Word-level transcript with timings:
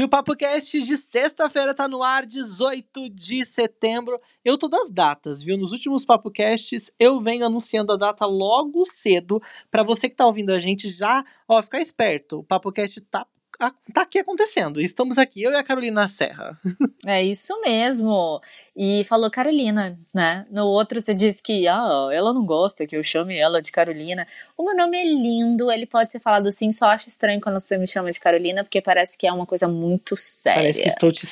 E 0.00 0.02
o 0.02 0.08
Papo 0.08 0.34
Cast 0.34 0.80
de 0.80 0.96
sexta-feira 0.96 1.74
tá 1.74 1.86
no 1.86 2.02
ar, 2.02 2.24
18 2.24 3.10
de 3.10 3.44
setembro. 3.44 4.18
Eu 4.42 4.56
tô 4.56 4.66
das 4.66 4.90
datas, 4.90 5.42
viu? 5.42 5.58
Nos 5.58 5.72
últimos 5.72 6.06
Papo 6.06 6.30
Casts 6.30 6.90
eu 6.98 7.20
venho 7.20 7.44
anunciando 7.44 7.92
a 7.92 7.98
data 7.98 8.24
logo 8.24 8.86
cedo 8.86 9.42
para 9.70 9.82
você 9.82 10.08
que 10.08 10.16
tá 10.16 10.26
ouvindo 10.26 10.52
a 10.52 10.58
gente 10.58 10.88
já, 10.88 11.22
ó, 11.46 11.60
ficar 11.60 11.82
esperto. 11.82 12.38
O 12.38 12.42
Papo 12.42 12.72
Cast 12.72 12.98
tá 13.02 13.26
tá 13.68 14.02
aqui 14.02 14.18
acontecendo. 14.18 14.80
Estamos 14.80 15.18
aqui, 15.18 15.42
eu 15.42 15.52
e 15.52 15.56
a 15.56 15.62
Carolina 15.62 16.08
Serra. 16.08 16.58
É 17.06 17.22
isso 17.22 17.58
mesmo. 17.62 18.40
E 18.76 19.04
falou 19.04 19.30
Carolina, 19.30 19.98
né? 20.12 20.46
No 20.50 20.66
outro 20.66 21.00
você 21.00 21.14
disse 21.14 21.42
que 21.42 21.66
ah, 21.66 22.08
ela 22.12 22.32
não 22.32 22.44
gosta 22.44 22.86
que 22.86 22.94
eu 22.94 23.02
chame 23.02 23.36
ela 23.36 23.62
de 23.62 23.72
Carolina. 23.72 24.26
O 24.56 24.62
meu 24.62 24.76
nome 24.76 24.98
é 24.98 25.04
lindo, 25.04 25.72
ele 25.72 25.86
pode 25.86 26.10
ser 26.10 26.20
falado 26.20 26.52
sim, 26.52 26.70
só 26.72 26.86
acho 26.86 27.08
estranho 27.08 27.40
quando 27.40 27.58
você 27.58 27.78
me 27.78 27.86
chama 27.86 28.10
de 28.10 28.20
Carolina, 28.20 28.62
porque 28.62 28.82
parece 28.82 29.16
que 29.16 29.26
é 29.26 29.32
uma 29.32 29.46
coisa 29.46 29.66
muito 29.66 30.14
séria. 30.16 30.60
Parece 30.60 30.82
que 30.82 30.88
estou 30.88 31.10
te 31.10 31.26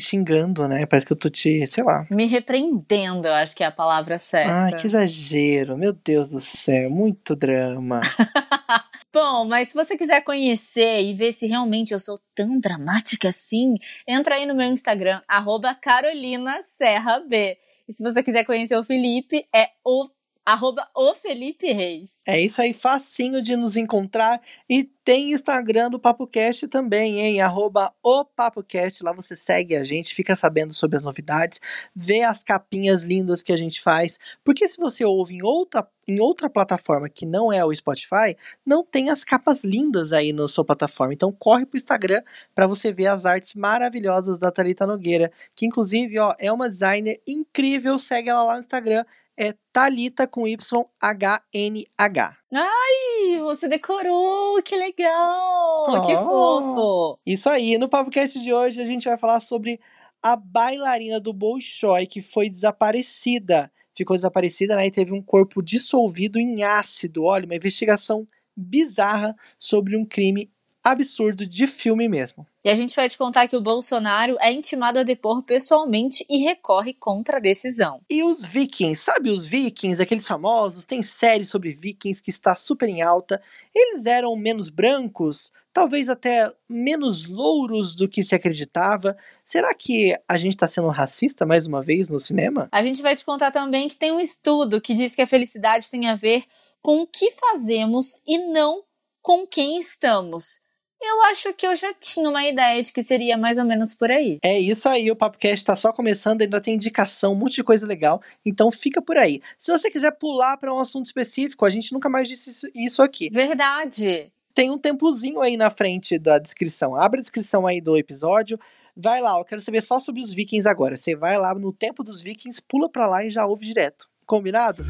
xingando, 0.00 0.68
né? 0.68 0.84
Parece 0.84 1.06
que 1.06 1.12
eu 1.12 1.18
tô 1.18 1.30
te, 1.30 1.66
sei 1.66 1.82
lá. 1.82 2.06
Me 2.10 2.26
repreendendo, 2.26 3.26
eu 3.26 3.34
acho 3.34 3.56
que 3.56 3.64
é 3.64 3.66
a 3.66 3.72
palavra 3.72 4.18
certa. 4.18 4.52
Ai, 4.52 4.72
que 4.74 4.86
exagero. 4.86 5.78
Meu 5.78 5.94
Deus 5.94 6.28
do 6.28 6.40
céu, 6.40 6.90
muito 6.90 7.34
drama. 7.34 8.02
Bom, 9.12 9.44
mas 9.44 9.70
se 9.70 9.74
você 9.74 9.96
quiser 9.96 10.22
conhecer 10.22 11.02
e 11.02 11.12
ver 11.12 11.32
se 11.32 11.44
realmente 11.46 11.92
eu 11.92 11.98
sou 11.98 12.16
tão 12.32 12.60
dramática 12.60 13.28
assim, 13.30 13.74
entra 14.06 14.36
aí 14.36 14.46
no 14.46 14.54
meu 14.54 14.68
Instagram, 14.68 15.20
arroba 15.26 15.74
Carolina 15.74 16.62
Serra 16.62 17.18
B. 17.18 17.58
E 17.88 17.92
se 17.92 18.04
você 18.04 18.22
quiser 18.22 18.44
conhecer 18.44 18.76
o 18.76 18.84
Felipe, 18.84 19.44
é 19.52 19.70
o 19.84 20.08
arroba 20.44 20.88
o 20.94 21.14
Felipe 21.14 21.72
Reis. 21.72 22.22
É 22.26 22.40
isso 22.40 22.60
aí, 22.60 22.72
facinho 22.72 23.42
de 23.42 23.56
nos 23.56 23.76
encontrar. 23.76 24.40
E 24.68 24.84
tem 25.04 25.32
Instagram 25.32 25.90
do 25.90 25.98
PapoCast 25.98 26.68
também, 26.68 27.20
hein? 27.20 27.40
Arroba 27.40 27.92
o 28.02 28.24
PapoCast. 28.24 29.02
Lá 29.02 29.12
você 29.12 29.34
segue 29.34 29.76
a 29.76 29.84
gente, 29.84 30.14
fica 30.14 30.36
sabendo 30.36 30.72
sobre 30.72 30.96
as 30.96 31.04
novidades, 31.04 31.58
vê 31.94 32.22
as 32.22 32.42
capinhas 32.42 33.02
lindas 33.02 33.42
que 33.42 33.52
a 33.52 33.56
gente 33.56 33.80
faz. 33.80 34.18
Porque 34.44 34.68
se 34.68 34.76
você 34.76 35.04
ouve 35.04 35.34
em 35.34 35.42
outra, 35.42 35.86
em 36.06 36.20
outra 36.20 36.48
plataforma 36.48 37.08
que 37.08 37.26
não 37.26 37.52
é 37.52 37.64
o 37.64 37.74
Spotify, 37.74 38.36
não 38.64 38.84
tem 38.84 39.10
as 39.10 39.24
capas 39.24 39.64
lindas 39.64 40.12
aí 40.12 40.32
na 40.32 40.46
sua 40.48 40.64
plataforma. 40.64 41.14
Então 41.14 41.32
corre 41.32 41.66
pro 41.66 41.76
Instagram 41.76 42.22
para 42.54 42.66
você 42.66 42.92
ver 42.92 43.06
as 43.06 43.26
artes 43.26 43.54
maravilhosas 43.54 44.38
da 44.38 44.50
Thalita 44.50 44.86
Nogueira, 44.86 45.32
que 45.54 45.66
inclusive, 45.66 46.18
ó, 46.18 46.34
é 46.38 46.52
uma 46.52 46.68
designer 46.68 47.20
incrível. 47.26 47.98
Segue 47.98 48.28
ela 48.28 48.42
lá 48.42 48.54
no 48.54 48.60
Instagram 48.60 49.04
é 49.40 49.54
Talita 49.72 50.26
com 50.26 50.46
Y 50.46 50.84
H 51.00 51.42
N 51.54 51.86
H. 51.96 52.36
Ai, 52.52 53.40
você 53.40 53.66
decorou, 53.66 54.62
que 54.62 54.76
legal, 54.76 55.86
oh, 55.88 56.02
que 56.02 56.14
fofo. 56.18 57.18
Isso 57.24 57.48
aí, 57.48 57.78
no 57.78 57.88
podcast 57.88 58.38
de 58.38 58.52
hoje 58.52 58.82
a 58.82 58.84
gente 58.84 59.08
vai 59.08 59.16
falar 59.16 59.40
sobre 59.40 59.80
a 60.22 60.36
bailarina 60.36 61.18
do 61.18 61.32
Bolshoi 61.32 62.06
que 62.06 62.20
foi 62.20 62.50
desaparecida. 62.50 63.72
Ficou 63.96 64.14
desaparecida, 64.14 64.76
né? 64.76 64.86
E 64.86 64.90
teve 64.90 65.14
um 65.14 65.22
corpo 65.22 65.62
dissolvido 65.62 66.38
em 66.38 66.62
ácido. 66.62 67.24
Olha, 67.24 67.46
uma 67.46 67.56
investigação 67.56 68.28
bizarra 68.54 69.34
sobre 69.58 69.96
um 69.96 70.04
crime 70.04 70.52
absurdo 70.84 71.46
de 71.46 71.66
filme 71.66 72.10
mesmo. 72.10 72.46
E 72.62 72.68
a 72.68 72.74
gente 72.74 72.94
vai 72.94 73.08
te 73.08 73.16
contar 73.16 73.48
que 73.48 73.56
o 73.56 73.60
Bolsonaro 73.60 74.36
é 74.38 74.52
intimado 74.52 74.98
a 74.98 75.02
depor 75.02 75.42
pessoalmente 75.42 76.26
e 76.28 76.44
recorre 76.44 76.92
contra 76.92 77.38
a 77.38 77.40
decisão. 77.40 78.02
E 78.08 78.22
os 78.22 78.44
vikings, 78.44 79.02
sabe 79.02 79.30
os 79.30 79.46
vikings, 79.46 80.02
aqueles 80.02 80.26
famosos, 80.26 80.84
tem 80.84 81.02
série 81.02 81.46
sobre 81.46 81.72
vikings 81.72 82.22
que 82.22 82.28
está 82.28 82.54
super 82.54 82.86
em 82.86 83.00
alta. 83.00 83.40
Eles 83.74 84.04
eram 84.04 84.36
menos 84.36 84.68
brancos, 84.68 85.50
talvez 85.72 86.10
até 86.10 86.52
menos 86.68 87.24
louros 87.26 87.96
do 87.96 88.06
que 88.06 88.22
se 88.22 88.34
acreditava. 88.34 89.16
Será 89.42 89.72
que 89.72 90.14
a 90.28 90.36
gente 90.36 90.54
está 90.54 90.68
sendo 90.68 90.88
racista 90.88 91.46
mais 91.46 91.66
uma 91.66 91.80
vez 91.80 92.10
no 92.10 92.20
cinema? 92.20 92.68
A 92.70 92.82
gente 92.82 93.00
vai 93.00 93.16
te 93.16 93.24
contar 93.24 93.50
também 93.50 93.88
que 93.88 93.96
tem 93.96 94.12
um 94.12 94.20
estudo 94.20 94.82
que 94.82 94.92
diz 94.92 95.14
que 95.14 95.22
a 95.22 95.26
felicidade 95.26 95.90
tem 95.90 96.08
a 96.08 96.14
ver 96.14 96.44
com 96.82 97.00
o 97.00 97.06
que 97.06 97.30
fazemos 97.30 98.20
e 98.26 98.36
não 98.36 98.82
com 99.22 99.46
quem 99.46 99.78
estamos. 99.78 100.60
Eu 101.00 101.22
acho 101.24 101.52
que 101.54 101.66
eu 101.66 101.74
já 101.74 101.94
tinha 101.94 102.28
uma 102.28 102.44
ideia 102.44 102.82
de 102.82 102.92
que 102.92 103.02
seria 103.02 103.38
mais 103.38 103.56
ou 103.56 103.64
menos 103.64 103.94
por 103.94 104.10
aí. 104.10 104.38
É 104.42 104.58
isso 104.58 104.86
aí, 104.86 105.10
o 105.10 105.16
Papocast 105.16 105.56
está 105.56 105.74
só 105.74 105.92
começando, 105.92 106.42
ainda 106.42 106.60
tem 106.60 106.74
indicação, 106.74 107.32
um 107.32 107.36
monte 107.36 107.54
de 107.54 107.64
coisa 107.64 107.86
legal, 107.86 108.20
então 108.44 108.70
fica 108.70 109.00
por 109.00 109.16
aí. 109.16 109.40
Se 109.58 109.72
você 109.72 109.90
quiser 109.90 110.12
pular 110.12 110.58
para 110.58 110.72
um 110.72 110.78
assunto 110.78 111.06
específico, 111.06 111.64
a 111.64 111.70
gente 111.70 111.92
nunca 111.92 112.10
mais 112.10 112.28
disse 112.28 112.70
isso 112.74 113.02
aqui. 113.02 113.30
Verdade. 113.30 114.30
Tem 114.54 114.70
um 114.70 114.76
tempozinho 114.76 115.40
aí 115.40 115.56
na 115.56 115.70
frente 115.70 116.18
da 116.18 116.38
descrição. 116.38 116.94
Abre 116.94 117.20
a 117.20 117.22
descrição 117.22 117.66
aí 117.66 117.80
do 117.80 117.96
episódio. 117.96 118.58
Vai 118.94 119.22
lá, 119.22 119.38
eu 119.38 119.44
quero 119.44 119.62
saber 119.62 119.80
só 119.80 119.98
sobre 120.00 120.20
os 120.20 120.34
vikings 120.34 120.68
agora. 120.68 120.96
Você 120.96 121.16
vai 121.16 121.38
lá 121.38 121.54
no 121.54 121.72
tempo 121.72 122.04
dos 122.04 122.20
vikings, 122.20 122.60
pula 122.60 122.90
para 122.90 123.06
lá 123.06 123.24
e 123.24 123.30
já 123.30 123.46
ouve 123.46 123.64
direto. 123.64 124.06
Combinado? 124.26 124.84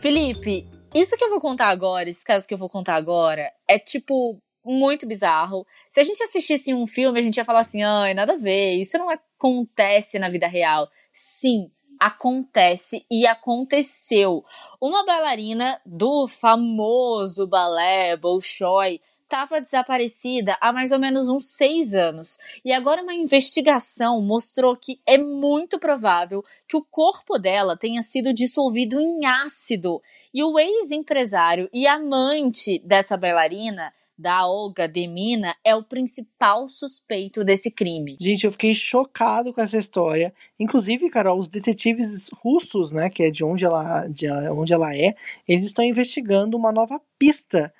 Felipe, 0.00 0.64
isso 0.94 1.16
que 1.16 1.24
eu 1.24 1.30
vou 1.30 1.40
contar 1.40 1.68
agora, 1.68 2.08
esse 2.08 2.24
caso 2.24 2.46
que 2.46 2.54
eu 2.54 2.58
vou 2.58 2.68
contar 2.68 2.94
agora, 2.94 3.52
é 3.66 3.80
tipo 3.80 4.40
muito 4.64 5.06
bizarro. 5.06 5.66
Se 5.88 5.98
a 5.98 6.04
gente 6.04 6.22
assistisse 6.22 6.72
um 6.72 6.86
filme, 6.86 7.18
a 7.18 7.22
gente 7.22 7.36
ia 7.36 7.44
falar 7.44 7.60
assim: 7.60 7.82
ai, 7.82 8.14
nada 8.14 8.34
a 8.34 8.36
ver, 8.36 8.74
isso 8.74 8.96
não 8.96 9.10
acontece 9.10 10.18
na 10.18 10.28
vida 10.28 10.46
real. 10.46 10.88
Sim, 11.12 11.68
acontece 11.98 13.04
e 13.10 13.26
aconteceu. 13.26 14.44
Uma 14.80 15.04
bailarina 15.04 15.80
do 15.84 16.28
famoso 16.28 17.44
balé 17.48 18.16
Bolshoi 18.16 19.00
estava 19.28 19.60
desaparecida 19.60 20.56
há 20.58 20.72
mais 20.72 20.90
ou 20.90 20.98
menos 20.98 21.28
uns 21.28 21.50
seis 21.50 21.94
anos. 21.94 22.38
E 22.64 22.72
agora 22.72 23.02
uma 23.02 23.14
investigação 23.14 24.22
mostrou 24.22 24.74
que 24.74 25.00
é 25.06 25.18
muito 25.18 25.78
provável 25.78 26.42
que 26.66 26.76
o 26.76 26.82
corpo 26.82 27.38
dela 27.38 27.76
tenha 27.76 28.02
sido 28.02 28.32
dissolvido 28.32 28.98
em 28.98 29.26
ácido. 29.26 30.00
E 30.32 30.42
o 30.42 30.58
ex-empresário 30.58 31.68
e 31.74 31.86
amante 31.86 32.78
dessa 32.78 33.18
bailarina 33.18 33.92
da 34.18 34.46
Olga 34.48 34.88
Demina 34.88 35.54
é 35.62 35.76
o 35.76 35.84
principal 35.84 36.68
suspeito 36.68 37.44
desse 37.44 37.70
crime. 37.70 38.16
Gente, 38.20 38.46
eu 38.46 38.52
fiquei 38.52 38.74
chocado 38.74 39.52
com 39.52 39.60
essa 39.60 39.76
história. 39.76 40.34
Inclusive, 40.58 41.08
Carol, 41.10 41.38
os 41.38 41.48
detetives 41.48 42.28
russos, 42.32 42.90
né, 42.90 43.08
que 43.10 43.22
é 43.22 43.30
de 43.30 43.44
onde 43.44 43.64
ela, 43.64 44.08
de 44.08 44.28
onde 44.50 44.72
ela 44.72 44.92
é, 44.96 45.14
eles 45.46 45.66
estão 45.66 45.84
investigando 45.84 46.56
uma 46.56 46.72
nova 46.72 47.00
pista 47.16 47.72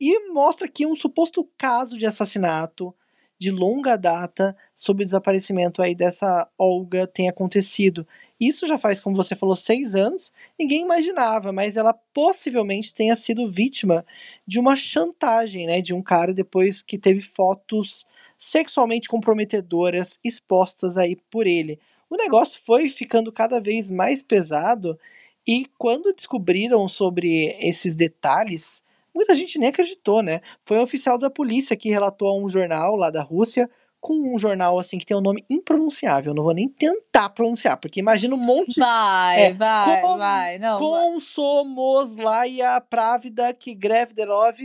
e 0.00 0.30
mostra 0.32 0.66
aqui 0.66 0.86
um 0.86 0.96
suposto 0.96 1.48
caso 1.56 1.96
de 1.96 2.06
assassinato 2.06 2.94
de 3.38 3.50
longa 3.50 3.96
data 3.96 4.56
sobre 4.74 5.02
o 5.02 5.06
desaparecimento 5.06 5.82
aí 5.82 5.94
dessa 5.94 6.48
Olga 6.56 7.06
tem 7.06 7.28
acontecido. 7.28 8.06
Isso 8.40 8.66
já 8.66 8.78
faz, 8.78 9.00
como 9.00 9.16
você 9.16 9.36
falou, 9.36 9.54
seis 9.54 9.94
anos. 9.94 10.32
Ninguém 10.58 10.82
imaginava, 10.82 11.52
mas 11.52 11.76
ela 11.76 11.92
possivelmente 11.92 12.94
tenha 12.94 13.14
sido 13.14 13.50
vítima 13.50 14.04
de 14.46 14.58
uma 14.58 14.76
chantagem, 14.76 15.66
né? 15.66 15.80
De 15.80 15.94
um 15.94 16.02
cara 16.02 16.32
depois 16.32 16.82
que 16.82 16.98
teve 16.98 17.20
fotos 17.20 18.06
sexualmente 18.38 19.08
comprometedoras 19.08 20.18
expostas 20.24 20.96
aí 20.96 21.16
por 21.30 21.46
ele. 21.46 21.78
O 22.08 22.16
negócio 22.16 22.60
foi 22.64 22.88
ficando 22.88 23.32
cada 23.32 23.60
vez 23.60 23.90
mais 23.90 24.22
pesado 24.22 24.98
e 25.46 25.66
quando 25.78 26.12
descobriram 26.12 26.86
sobre 26.88 27.54
esses 27.60 27.94
detalhes, 27.94 28.82
muita 29.16 29.34
gente 29.34 29.58
nem 29.58 29.70
acreditou, 29.70 30.22
né? 30.22 30.40
Foi 30.64 30.78
um 30.78 30.82
oficial 30.82 31.18
da 31.18 31.30
polícia 31.30 31.76
que 31.76 31.88
relatou 31.88 32.28
a 32.28 32.38
um 32.38 32.48
jornal 32.48 32.94
lá 32.94 33.10
da 33.10 33.22
Rússia 33.22 33.68
com 34.00 34.34
um 34.34 34.38
jornal 34.38 34.78
assim 34.78 34.98
que 34.98 35.06
tem 35.06 35.16
um 35.16 35.20
nome 35.20 35.44
impronunciável. 35.50 36.30
Eu 36.30 36.36
não 36.36 36.44
vou 36.44 36.54
nem 36.54 36.68
tentar 36.68 37.30
pronunciar, 37.30 37.76
porque 37.76 38.00
imagina 38.00 38.34
um 38.34 38.38
monte. 38.38 38.78
Vai, 38.78 39.46
é, 39.46 39.52
vai, 39.52 40.00
com, 40.00 40.16
vai. 40.16 40.58
Não, 40.58 40.78
Komsomoslaia 40.78 42.80
Právida 42.80 43.52
que 43.52 43.74
Grevderov. 43.74 44.56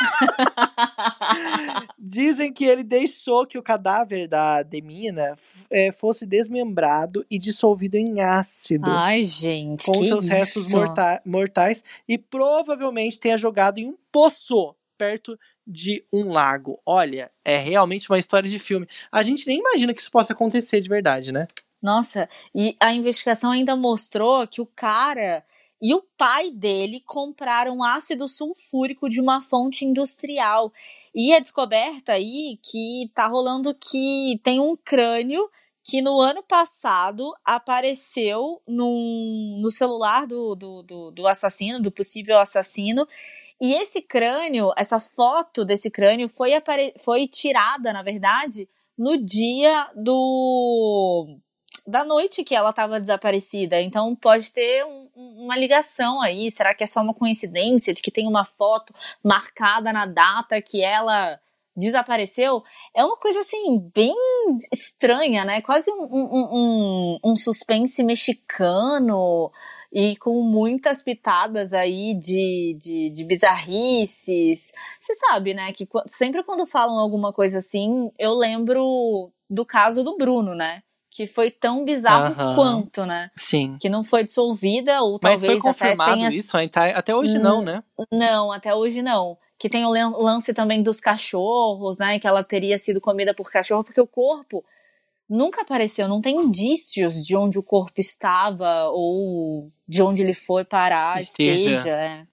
Dizem 1.98 2.52
que 2.52 2.64
ele 2.64 2.82
deixou 2.82 3.46
que 3.46 3.58
o 3.58 3.62
cadáver 3.62 4.26
da 4.26 4.62
Demina 4.62 5.36
é, 5.70 5.92
fosse 5.92 6.26
desmembrado 6.26 7.24
e 7.30 7.38
dissolvido 7.38 7.96
em 7.96 8.20
ácido. 8.20 8.90
Ai, 8.90 9.24
gente. 9.24 9.84
Com 9.84 10.04
seus 10.04 10.24
isso? 10.24 10.32
restos 10.32 10.70
morta 10.70 11.20
mortais 11.24 11.84
e 12.08 12.18
provavelmente 12.18 13.20
tenha 13.20 13.36
jogado 13.36 13.78
em 13.78 13.88
um 13.88 13.96
poço 14.10 14.74
perto 14.96 15.38
de 15.70 16.04
um 16.12 16.30
lago. 16.30 16.80
Olha, 16.84 17.30
é 17.44 17.56
realmente 17.56 18.10
uma 18.10 18.18
história 18.18 18.48
de 18.48 18.58
filme. 18.58 18.88
A 19.10 19.22
gente 19.22 19.46
nem 19.46 19.58
imagina 19.58 19.94
que 19.94 20.00
isso 20.00 20.10
possa 20.10 20.32
acontecer 20.32 20.80
de 20.80 20.88
verdade, 20.88 21.30
né? 21.30 21.46
Nossa, 21.80 22.28
e 22.54 22.76
a 22.78 22.92
investigação 22.92 23.52
ainda 23.52 23.74
mostrou 23.76 24.46
que 24.46 24.60
o 24.60 24.66
cara 24.66 25.44
e 25.80 25.94
o 25.94 26.02
pai 26.18 26.50
dele 26.50 27.02
compraram 27.06 27.82
ácido 27.82 28.28
sulfúrico 28.28 29.08
de 29.08 29.20
uma 29.20 29.40
fonte 29.40 29.84
industrial. 29.84 30.72
E 31.14 31.32
é 31.32 31.40
descoberta 31.40 32.12
aí 32.12 32.58
que 32.62 33.10
tá 33.14 33.26
rolando 33.26 33.74
que 33.74 34.38
tem 34.42 34.60
um 34.60 34.76
crânio 34.76 35.48
que 35.82 36.02
no 36.02 36.20
ano 36.20 36.42
passado 36.42 37.34
apareceu 37.44 38.60
num, 38.66 39.58
no 39.60 39.70
celular 39.70 40.26
do, 40.26 40.54
do, 40.54 40.82
do, 40.82 41.10
do 41.10 41.26
assassino, 41.26 41.80
do 41.80 41.90
possível 41.90 42.38
assassino. 42.38 43.08
E 43.60 43.74
esse 43.74 44.00
crânio, 44.00 44.72
essa 44.76 44.98
foto 44.98 45.64
desse 45.64 45.90
crânio 45.90 46.28
foi, 46.28 46.52
foi 46.98 47.28
tirada, 47.28 47.92
na 47.92 48.02
verdade, 48.02 48.68
no 48.96 49.16
dia 49.16 49.90
do 49.94 51.38
da 51.86 52.04
noite 52.04 52.44
que 52.44 52.54
ela 52.54 52.70
estava 52.70 53.00
desaparecida. 53.00 53.80
Então 53.80 54.14
pode 54.14 54.52
ter 54.52 54.84
um, 54.84 55.08
uma 55.14 55.56
ligação 55.56 56.20
aí. 56.20 56.50
Será 56.50 56.74
que 56.74 56.84
é 56.84 56.86
só 56.86 57.00
uma 57.00 57.14
coincidência 57.14 57.92
de 57.92 58.00
que 58.00 58.10
tem 58.10 58.26
uma 58.26 58.44
foto 58.44 58.94
marcada 59.22 59.92
na 59.92 60.06
data 60.06 60.60
que 60.62 60.82
ela 60.82 61.38
desapareceu? 61.76 62.62
É 62.94 63.04
uma 63.04 63.16
coisa 63.16 63.40
assim, 63.40 63.90
bem 63.94 64.14
estranha, 64.72 65.44
né? 65.44 65.60
Quase 65.62 65.90
um, 65.90 66.02
um, 66.02 66.48
um, 66.52 67.18
um 67.24 67.36
suspense 67.36 68.02
mexicano 68.04 69.50
e 69.92 70.16
com 70.16 70.42
muitas 70.42 71.02
pitadas 71.02 71.72
aí 71.72 72.14
de, 72.14 72.76
de, 72.78 73.10
de 73.10 73.24
bizarrices. 73.24 74.72
Você 75.00 75.14
sabe, 75.14 75.54
né? 75.54 75.72
Que 75.72 75.88
sempre 76.06 76.42
quando 76.42 76.66
falam 76.66 76.98
alguma 76.98 77.32
coisa 77.32 77.58
assim, 77.58 78.10
eu 78.18 78.34
lembro 78.34 79.32
do 79.48 79.64
caso 79.64 80.04
do 80.04 80.16
Bruno, 80.16 80.54
né? 80.54 80.82
que 81.10 81.26
foi 81.26 81.50
tão 81.50 81.84
bizarro 81.84 82.54
quanto, 82.54 83.04
né? 83.04 83.30
Sim. 83.36 83.76
Que 83.80 83.88
não 83.88 84.04
foi 84.04 84.22
dissolvida, 84.22 85.02
ou 85.02 85.18
Mas 85.20 85.40
talvez 85.40 85.52
foi 85.54 85.60
confirmado 85.60 86.10
até 86.12 86.20
tenha... 86.20 86.28
isso? 86.28 86.56
Até 86.94 87.16
hoje 87.16 87.38
não, 87.38 87.60
né? 87.62 87.82
Não, 88.12 88.52
até 88.52 88.72
hoje 88.72 89.02
não. 89.02 89.36
Que 89.58 89.68
tem 89.68 89.84
o 89.84 89.90
lance 89.90 90.54
também 90.54 90.82
dos 90.82 91.00
cachorros, 91.00 91.98
né? 91.98 92.20
Que 92.20 92.28
ela 92.28 92.44
teria 92.44 92.78
sido 92.78 93.00
comida 93.00 93.34
por 93.34 93.50
cachorro, 93.50 93.82
porque 93.82 94.00
o 94.00 94.06
corpo 94.06 94.64
nunca 95.30 95.62
apareceu, 95.62 96.08
não 96.08 96.20
tem 96.20 96.36
indícios 96.36 97.24
de 97.24 97.36
onde 97.36 97.58
o 97.58 97.62
corpo 97.62 98.00
estava 98.00 98.88
ou 98.88 99.70
de 99.86 100.02
onde 100.02 100.22
ele 100.22 100.34
foi 100.34 100.64
parar, 100.64 101.20
esteja. 101.20 101.70
esteja 101.70 101.90
é. 101.90 102.26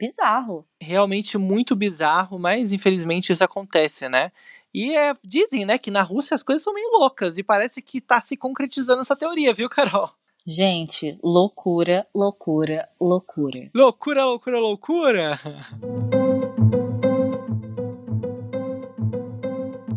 Bizarro. 0.00 0.64
Realmente 0.80 1.36
muito 1.36 1.76
bizarro, 1.76 2.38
mas 2.38 2.72
infelizmente 2.72 3.32
isso 3.32 3.44
acontece, 3.44 4.08
né? 4.08 4.32
E 4.72 4.96
é, 4.96 5.12
dizem, 5.22 5.66
né, 5.66 5.76
que 5.76 5.90
na 5.90 6.00
Rússia 6.00 6.34
as 6.34 6.42
coisas 6.42 6.62
são 6.62 6.72
meio 6.72 6.90
loucas 6.92 7.36
e 7.36 7.42
parece 7.42 7.82
que 7.82 8.00
tá 8.00 8.20
se 8.20 8.36
concretizando 8.36 9.02
essa 9.02 9.16
teoria, 9.16 9.52
viu, 9.52 9.68
Carol? 9.68 10.10
Gente, 10.46 11.18
loucura, 11.22 12.06
loucura, 12.14 12.88
loucura. 12.98 13.70
Loucura, 13.74 14.24
loucura, 14.24 14.58
loucura. 14.58 15.38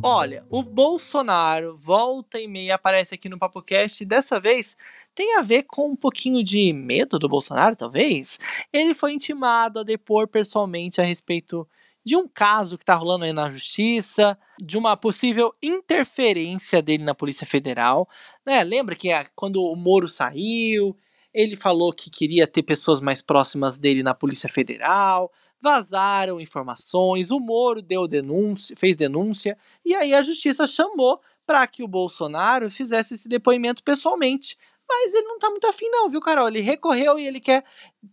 Olha, 0.03 0.45
o 0.49 0.61
Bolsonaro 0.61 1.77
volta 1.77 2.37
e 2.37 2.45
meia 2.45 2.75
aparece 2.75 3.15
aqui 3.15 3.29
no 3.29 3.39
PapoCast 3.39 4.03
e 4.03 4.05
dessa 4.05 4.37
vez 4.37 4.75
tem 5.15 5.37
a 5.37 5.41
ver 5.41 5.63
com 5.63 5.91
um 5.91 5.95
pouquinho 5.95 6.43
de 6.43 6.73
medo 6.73 7.17
do 7.17 7.29
Bolsonaro, 7.29 7.75
talvez. 7.75 8.37
Ele 8.71 8.93
foi 8.93 9.13
intimado 9.13 9.79
a 9.79 9.83
depor 9.83 10.27
pessoalmente 10.27 10.99
a 10.99 11.05
respeito 11.05 11.65
de 12.05 12.17
um 12.17 12.27
caso 12.27 12.77
que 12.77 12.83
está 12.83 12.95
rolando 12.95 13.23
aí 13.23 13.31
na 13.31 13.49
justiça, 13.49 14.37
de 14.59 14.77
uma 14.77 14.97
possível 14.97 15.53
interferência 15.63 16.81
dele 16.81 17.03
na 17.03 17.15
Polícia 17.15 17.47
Federal. 17.47 18.09
Né? 18.45 18.61
Lembra 18.61 18.95
que 18.95 19.07
quando 19.33 19.63
o 19.63 19.75
Moro 19.75 20.09
saiu, 20.09 20.97
ele 21.33 21.55
falou 21.55 21.93
que 21.93 22.09
queria 22.09 22.45
ter 22.45 22.63
pessoas 22.63 22.99
mais 22.99 23.21
próximas 23.21 23.79
dele 23.79 24.03
na 24.03 24.13
Polícia 24.13 24.49
Federal, 24.49 25.31
vazaram 25.63 26.41
informações, 26.41 27.31
o 27.31 27.39
Moro 27.39 27.81
deu 27.81 28.05
denúncia, 28.05 28.75
fez 28.77 28.97
denúncia, 28.97 29.57
e 29.85 29.95
aí 29.95 30.13
a 30.13 30.21
justiça 30.21 30.67
chamou 30.67 31.21
para 31.45 31.65
que 31.65 31.81
o 31.81 31.87
Bolsonaro 31.87 32.69
fizesse 32.69 33.15
esse 33.15 33.29
depoimento 33.29 33.81
pessoalmente 33.81 34.57
mas 34.87 35.13
ele 35.13 35.27
não 35.27 35.39
tá 35.39 35.49
muito 35.49 35.65
afim, 35.65 35.89
não, 35.89 36.09
viu, 36.09 36.21
Carol? 36.21 36.47
Ele 36.47 36.61
recorreu 36.61 37.17
e 37.17 37.25
ele 37.25 37.39
quer 37.39 37.63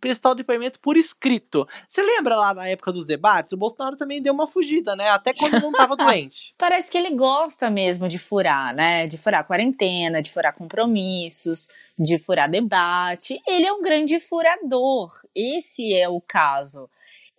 prestar 0.00 0.31
o 0.31 0.35
depoimento 0.35 0.81
por 0.81 0.97
escrito. 0.97 1.69
Você 1.87 2.02
lembra 2.02 2.37
lá 2.37 2.55
na 2.55 2.69
época 2.69 2.93
dos 2.93 3.06
debates? 3.06 3.52
O 3.52 3.56
Bolsonaro 3.56 3.97
também 3.97 4.23
deu 4.23 4.32
uma 4.32 4.47
fugida, 4.47 4.97
né? 4.97 5.11
Até 5.11 5.35
quando 5.35 5.61
não 5.61 5.73
tava 5.73 5.94
doente. 5.97 6.55
Parece 6.56 6.91
que 6.91 6.97
ele 6.97 7.11
gosta 7.14 7.69
mesmo 7.69 8.08
de 8.08 8.19
furar, 8.19 8.75
né? 8.75 9.06
De 9.06 9.19
furar 9.19 9.47
quarentena, 9.47 10.23
de 10.23 10.32
furar 10.32 10.55
compromissos, 10.55 11.69
de 11.99 12.19
furar 12.19 12.50
debate. 12.50 13.41
Ele 13.47 13.67
é 13.67 13.73
um 13.73 13.82
grande 13.82 14.19
furador. 14.19 15.12
Esse 15.35 15.94
é 15.94 16.08
o 16.08 16.20
caso. 16.20 16.88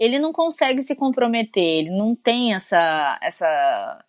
Ele 0.01 0.19
não 0.19 0.33
consegue 0.33 0.81
se 0.81 0.95
comprometer, 0.95 1.79
ele 1.79 1.91
não 1.91 2.15
tem 2.15 2.53
essa 2.53 3.19
essa 3.21 4.03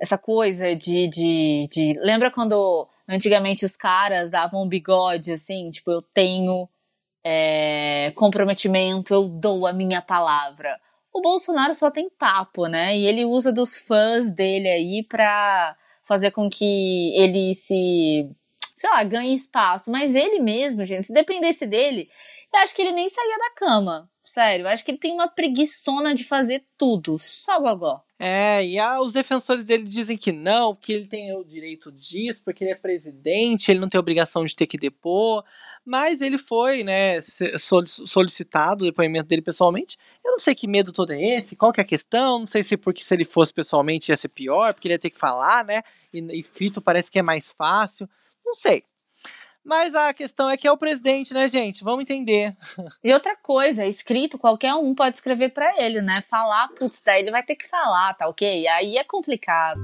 essa 0.00 0.18
coisa 0.18 0.74
de, 0.74 1.08
de, 1.08 1.68
de... 1.70 1.98
lembra 2.00 2.30
quando 2.30 2.86
Antigamente 3.08 3.64
os 3.64 3.76
caras 3.76 4.30
davam 4.30 4.64
um 4.64 4.68
bigode 4.68 5.32
assim, 5.32 5.70
tipo, 5.70 5.90
eu 5.92 6.02
tenho 6.02 6.68
é, 7.24 8.12
comprometimento, 8.16 9.14
eu 9.14 9.28
dou 9.28 9.66
a 9.66 9.72
minha 9.72 10.02
palavra. 10.02 10.80
O 11.14 11.22
Bolsonaro 11.22 11.74
só 11.74 11.90
tem 11.90 12.10
papo, 12.10 12.66
né? 12.66 12.96
E 12.96 13.06
ele 13.06 13.24
usa 13.24 13.52
dos 13.52 13.76
fãs 13.76 14.32
dele 14.32 14.68
aí 14.68 15.06
pra 15.08 15.76
fazer 16.04 16.32
com 16.32 16.50
que 16.50 17.12
ele 17.16 17.54
se, 17.54 18.28
sei 18.76 18.90
lá, 18.90 19.04
ganhe 19.04 19.34
espaço. 19.34 19.90
Mas 19.90 20.16
ele 20.16 20.40
mesmo, 20.40 20.84
gente, 20.84 21.04
se 21.04 21.12
dependesse 21.12 21.64
dele, 21.64 22.10
eu 22.52 22.60
acho 22.60 22.74
que 22.74 22.82
ele 22.82 22.92
nem 22.92 23.08
saía 23.08 23.38
da 23.38 23.54
cama. 23.54 24.10
Sério, 24.26 24.66
acho 24.66 24.84
que 24.84 24.90
ele 24.90 24.98
tem 24.98 25.12
uma 25.12 25.28
preguiçona 25.28 26.12
de 26.12 26.24
fazer 26.24 26.64
tudo, 26.76 27.16
só 27.16 27.60
gogó. 27.60 28.02
É, 28.18 28.64
e 28.64 28.76
ah, 28.76 29.00
os 29.00 29.12
defensores 29.12 29.66
dele 29.66 29.84
dizem 29.84 30.16
que 30.16 30.32
não, 30.32 30.74
que 30.74 30.92
ele 30.92 31.06
tem 31.06 31.32
o 31.32 31.44
direito 31.44 31.92
disso, 31.92 32.42
porque 32.42 32.64
ele 32.64 32.72
é 32.72 32.74
presidente, 32.74 33.70
ele 33.70 33.78
não 33.78 33.88
tem 33.88 34.00
obrigação 34.00 34.44
de 34.44 34.56
ter 34.56 34.66
que 34.66 34.76
depor, 34.76 35.44
mas 35.84 36.20
ele 36.20 36.38
foi, 36.38 36.82
né, 36.82 37.20
solicitado 37.20 38.82
o 38.82 38.86
depoimento 38.86 39.28
dele 39.28 39.42
pessoalmente. 39.42 39.96
Eu 40.24 40.32
não 40.32 40.38
sei 40.40 40.56
que 40.56 40.66
medo 40.66 40.92
todo 40.92 41.12
é 41.12 41.22
esse, 41.22 41.54
qual 41.54 41.72
que 41.72 41.80
é 41.80 41.84
a 41.84 41.86
questão, 41.86 42.40
não 42.40 42.46
sei 42.46 42.64
se 42.64 42.76
porque 42.76 43.04
se 43.04 43.14
ele 43.14 43.24
fosse 43.24 43.54
pessoalmente 43.54 44.10
ia 44.10 44.16
ser 44.16 44.28
pior, 44.28 44.74
porque 44.74 44.88
ele 44.88 44.94
ia 44.94 44.98
ter 44.98 45.10
que 45.10 45.18
falar, 45.18 45.64
né, 45.64 45.82
e 46.12 46.20
escrito 46.38 46.82
parece 46.82 47.12
que 47.12 47.18
é 47.18 47.22
mais 47.22 47.52
fácil, 47.52 48.08
não 48.44 48.54
sei. 48.54 48.82
Mas 49.66 49.96
a 49.96 50.14
questão 50.14 50.48
é 50.48 50.56
que 50.56 50.68
é 50.68 50.70
o 50.70 50.76
presidente, 50.76 51.34
né, 51.34 51.48
gente? 51.48 51.82
Vamos 51.82 52.02
entender. 52.02 52.56
E 53.02 53.12
outra 53.12 53.34
coisa, 53.34 53.84
escrito, 53.84 54.38
qualquer 54.38 54.72
um 54.74 54.94
pode 54.94 55.16
escrever 55.16 55.48
para 55.48 55.82
ele, 55.82 56.00
né? 56.00 56.20
Falar, 56.20 56.68
putz, 56.68 57.02
daí 57.02 57.22
ele 57.22 57.32
vai 57.32 57.42
ter 57.42 57.56
que 57.56 57.66
falar, 57.66 58.14
tá 58.14 58.28
ok? 58.28 58.68
Aí 58.68 58.96
é 58.96 59.02
complicado. 59.02 59.80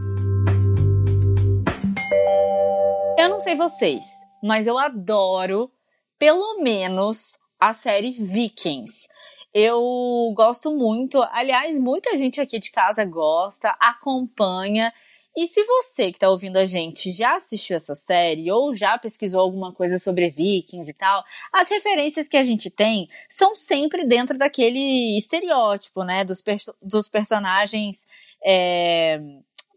Eu 3.19 3.29
não 3.29 3.41
sei 3.41 3.57
vocês, 3.57 4.05
mas 4.41 4.69
eu 4.69 4.79
adoro, 4.79 5.69
pelo 6.17 6.62
menos, 6.62 7.37
a 7.59 7.73
série 7.73 8.12
Vikings. 8.12 9.09
Eu 9.53 10.33
gosto 10.37 10.71
muito, 10.71 11.21
aliás, 11.33 11.77
muita 11.81 12.17
gente 12.17 12.41
aqui 12.41 12.61
de 12.61 12.71
casa 12.71 13.05
gosta, 13.05 13.77
acompanha. 13.81 14.93
E 15.37 15.47
se 15.47 15.65
você 15.65 16.11
que 16.11 16.19
está 16.19 16.29
ouvindo 16.29 16.59
a 16.59 16.65
gente 16.65 17.11
já 17.12 17.37
assistiu 17.37 17.77
essa 17.77 17.95
série 17.95 18.51
ou 18.53 18.75
já 18.75 18.99
pesquisou 18.99 19.41
alguma 19.41 19.73
coisa 19.73 19.99
sobre 19.99 20.29
vikings 20.29 20.91
e 20.91 20.95
tal, 20.95 21.25
as 21.51 21.71
referências 21.71 22.29
que 22.29 22.37
a 22.37 22.45
gente 22.45 22.71
tem 22.71 23.09
são 23.31 23.57
sempre 23.57 24.05
dentro 24.05 24.37
daquele 24.37 25.17
estereótipo, 25.17 26.05
né? 26.05 26.23
Dos, 26.23 26.43
perso 26.43 26.75
dos 26.83 27.09
personagens 27.09 28.07
é, 28.45 29.21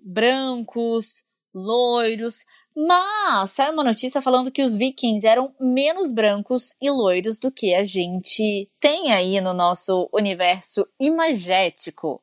brancos, 0.03 1.23
loiros. 1.53 2.45
Mas 2.75 3.51
saiu 3.51 3.71
uma 3.71 3.85
notícia 3.85 4.21
falando 4.21 4.51
que 4.51 4.61
os 4.61 4.75
vikings 4.75 5.25
eram 5.25 5.55
menos 5.57 6.11
brancos 6.11 6.75
e 6.81 6.91
loiros 6.91 7.39
do 7.39 7.49
que 7.49 7.73
a 7.73 7.83
gente 7.83 8.69
tem 8.81 9.13
aí 9.13 9.39
no 9.39 9.53
nosso 9.53 10.09
universo 10.11 10.85
imagético. 10.99 12.21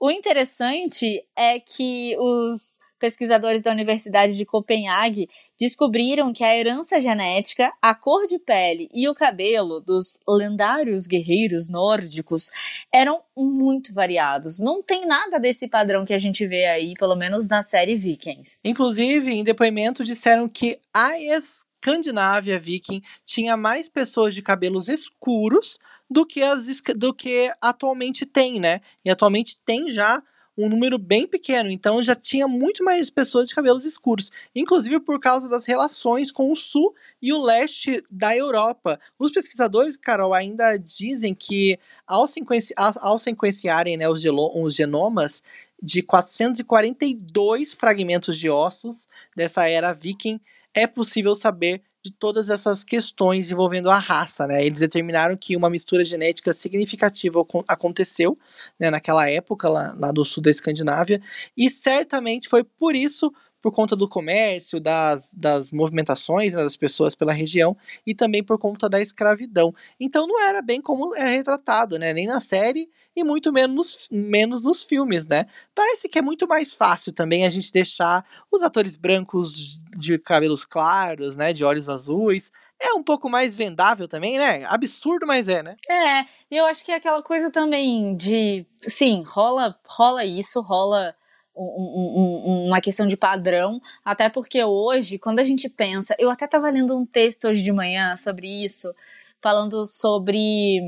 O 0.00 0.10
interessante 0.10 1.22
é 1.36 1.60
que 1.60 2.16
os 2.18 2.80
pesquisadores 2.98 3.62
da 3.62 3.70
Universidade 3.70 4.34
de 4.34 4.46
Copenhague 4.46 5.28
descobriram 5.58 6.32
que 6.32 6.42
a 6.42 6.56
herança 6.56 6.98
genética, 6.98 7.70
a 7.82 7.94
cor 7.94 8.24
de 8.24 8.38
pele 8.38 8.88
e 8.94 9.06
o 9.10 9.14
cabelo 9.14 9.78
dos 9.78 10.20
lendários 10.26 11.06
guerreiros 11.06 11.68
nórdicos 11.68 12.50
eram 12.90 13.20
muito 13.36 13.92
variados. 13.92 14.58
Não 14.58 14.82
tem 14.82 15.06
nada 15.06 15.38
desse 15.38 15.68
padrão 15.68 16.06
que 16.06 16.14
a 16.14 16.18
gente 16.18 16.46
vê 16.46 16.64
aí, 16.64 16.94
pelo 16.94 17.14
menos 17.14 17.50
na 17.50 17.62
série 17.62 17.94
Vikings. 17.94 18.60
Inclusive, 18.64 19.30
em 19.30 19.44
depoimento 19.44 20.02
disseram 20.02 20.48
que 20.48 20.80
a 20.94 21.20
Escandinávia 21.20 22.58
viking 22.58 23.02
tinha 23.26 23.54
mais 23.54 23.86
pessoas 23.86 24.34
de 24.34 24.40
cabelos 24.40 24.88
escuros 24.88 25.78
do 26.10 26.26
que 26.26 26.42
as 26.42 26.82
do 26.96 27.14
que 27.14 27.52
atualmente 27.62 28.26
tem, 28.26 28.58
né? 28.58 28.80
E 29.04 29.10
atualmente 29.10 29.56
tem 29.64 29.90
já 29.90 30.22
um 30.58 30.68
número 30.68 30.98
bem 30.98 31.26
pequeno, 31.26 31.70
então 31.70 32.02
já 32.02 32.14
tinha 32.14 32.46
muito 32.46 32.84
mais 32.84 33.08
pessoas 33.08 33.48
de 33.48 33.54
cabelos 33.54 33.86
escuros, 33.86 34.30
inclusive 34.54 35.00
por 35.00 35.18
causa 35.18 35.48
das 35.48 35.64
relações 35.64 36.30
com 36.30 36.50
o 36.50 36.56
sul 36.56 36.94
e 37.22 37.32
o 37.32 37.40
leste 37.40 38.04
da 38.10 38.36
Europa. 38.36 39.00
Os 39.18 39.32
pesquisadores, 39.32 39.96
Carol, 39.96 40.34
ainda 40.34 40.76
dizem 40.76 41.34
que 41.34 41.78
ao, 42.06 42.26
sequenci 42.26 42.74
ao 42.76 43.16
sequenciarem 43.16 43.96
né, 43.96 44.08
os, 44.08 44.22
os 44.54 44.74
genomas 44.74 45.42
de 45.82 46.02
442 46.02 47.72
fragmentos 47.72 48.36
de 48.36 48.50
ossos 48.50 49.08
dessa 49.34 49.66
era 49.66 49.94
viking, 49.94 50.38
é 50.74 50.86
possível 50.86 51.34
saber 51.34 51.82
de 52.02 52.10
todas 52.10 52.48
essas 52.48 52.82
questões 52.82 53.50
envolvendo 53.50 53.90
a 53.90 53.98
raça, 53.98 54.46
né? 54.46 54.64
Eles 54.64 54.80
determinaram 54.80 55.36
que 55.36 55.54
uma 55.56 55.68
mistura 55.68 56.04
genética 56.04 56.52
significativa 56.52 57.44
aconteceu 57.68 58.38
né, 58.78 58.90
naquela 58.90 59.28
época 59.28 59.68
lá, 59.68 59.94
lá 59.98 60.10
do 60.10 60.24
sul 60.24 60.42
da 60.42 60.50
Escandinávia 60.50 61.20
e 61.56 61.68
certamente 61.68 62.48
foi 62.48 62.64
por 62.64 62.94
isso 62.94 63.32
por 63.62 63.72
conta 63.72 63.94
do 63.94 64.08
comércio, 64.08 64.80
das, 64.80 65.34
das 65.34 65.70
movimentações 65.70 66.54
né, 66.54 66.62
das 66.62 66.76
pessoas 66.76 67.14
pela 67.14 67.32
região 67.32 67.76
e 68.06 68.14
também 68.14 68.42
por 68.42 68.58
conta 68.58 68.88
da 68.88 69.00
escravidão. 69.00 69.74
Então 69.98 70.26
não 70.26 70.40
era 70.40 70.62
bem 70.62 70.80
como 70.80 71.14
é 71.14 71.36
retratado, 71.36 71.98
né? 71.98 72.12
Nem 72.12 72.26
na 72.26 72.40
série 72.40 72.88
e 73.14 73.22
muito 73.22 73.52
menos, 73.52 74.08
menos 74.10 74.62
nos 74.64 74.82
filmes, 74.82 75.26
né? 75.26 75.46
Parece 75.74 76.08
que 76.08 76.18
é 76.18 76.22
muito 76.22 76.48
mais 76.48 76.72
fácil 76.72 77.12
também 77.12 77.44
a 77.44 77.50
gente 77.50 77.72
deixar 77.72 78.24
os 78.50 78.62
atores 78.62 78.96
brancos 78.96 79.79
de 79.96 80.18
cabelos 80.18 80.64
claros, 80.64 81.36
né? 81.36 81.52
De 81.52 81.64
olhos 81.64 81.88
azuis. 81.88 82.50
É 82.80 82.94
um 82.94 83.02
pouco 83.02 83.28
mais 83.28 83.56
vendável 83.56 84.08
também, 84.08 84.38
né? 84.38 84.64
Absurdo, 84.64 85.26
mas 85.26 85.48
é, 85.48 85.62
né? 85.62 85.76
É, 85.88 86.24
e 86.50 86.56
eu 86.56 86.64
acho 86.66 86.84
que 86.84 86.92
é 86.92 86.96
aquela 86.96 87.22
coisa 87.22 87.50
também 87.50 88.16
de. 88.16 88.66
Sim, 88.82 89.22
rola, 89.26 89.78
rola 89.86 90.24
isso, 90.24 90.60
rola 90.62 91.14
um, 91.54 92.42
um, 92.46 92.66
uma 92.68 92.80
questão 92.80 93.06
de 93.06 93.16
padrão, 93.16 93.80
até 94.04 94.28
porque 94.28 94.62
hoje, 94.64 95.18
quando 95.18 95.40
a 95.40 95.42
gente 95.42 95.68
pensa, 95.68 96.14
eu 96.18 96.30
até 96.30 96.46
estava 96.46 96.70
lendo 96.70 96.96
um 96.96 97.04
texto 97.04 97.48
hoje 97.48 97.62
de 97.62 97.72
manhã 97.72 98.16
sobre 98.16 98.48
isso, 98.64 98.94
falando 99.42 99.86
sobre 99.86 100.80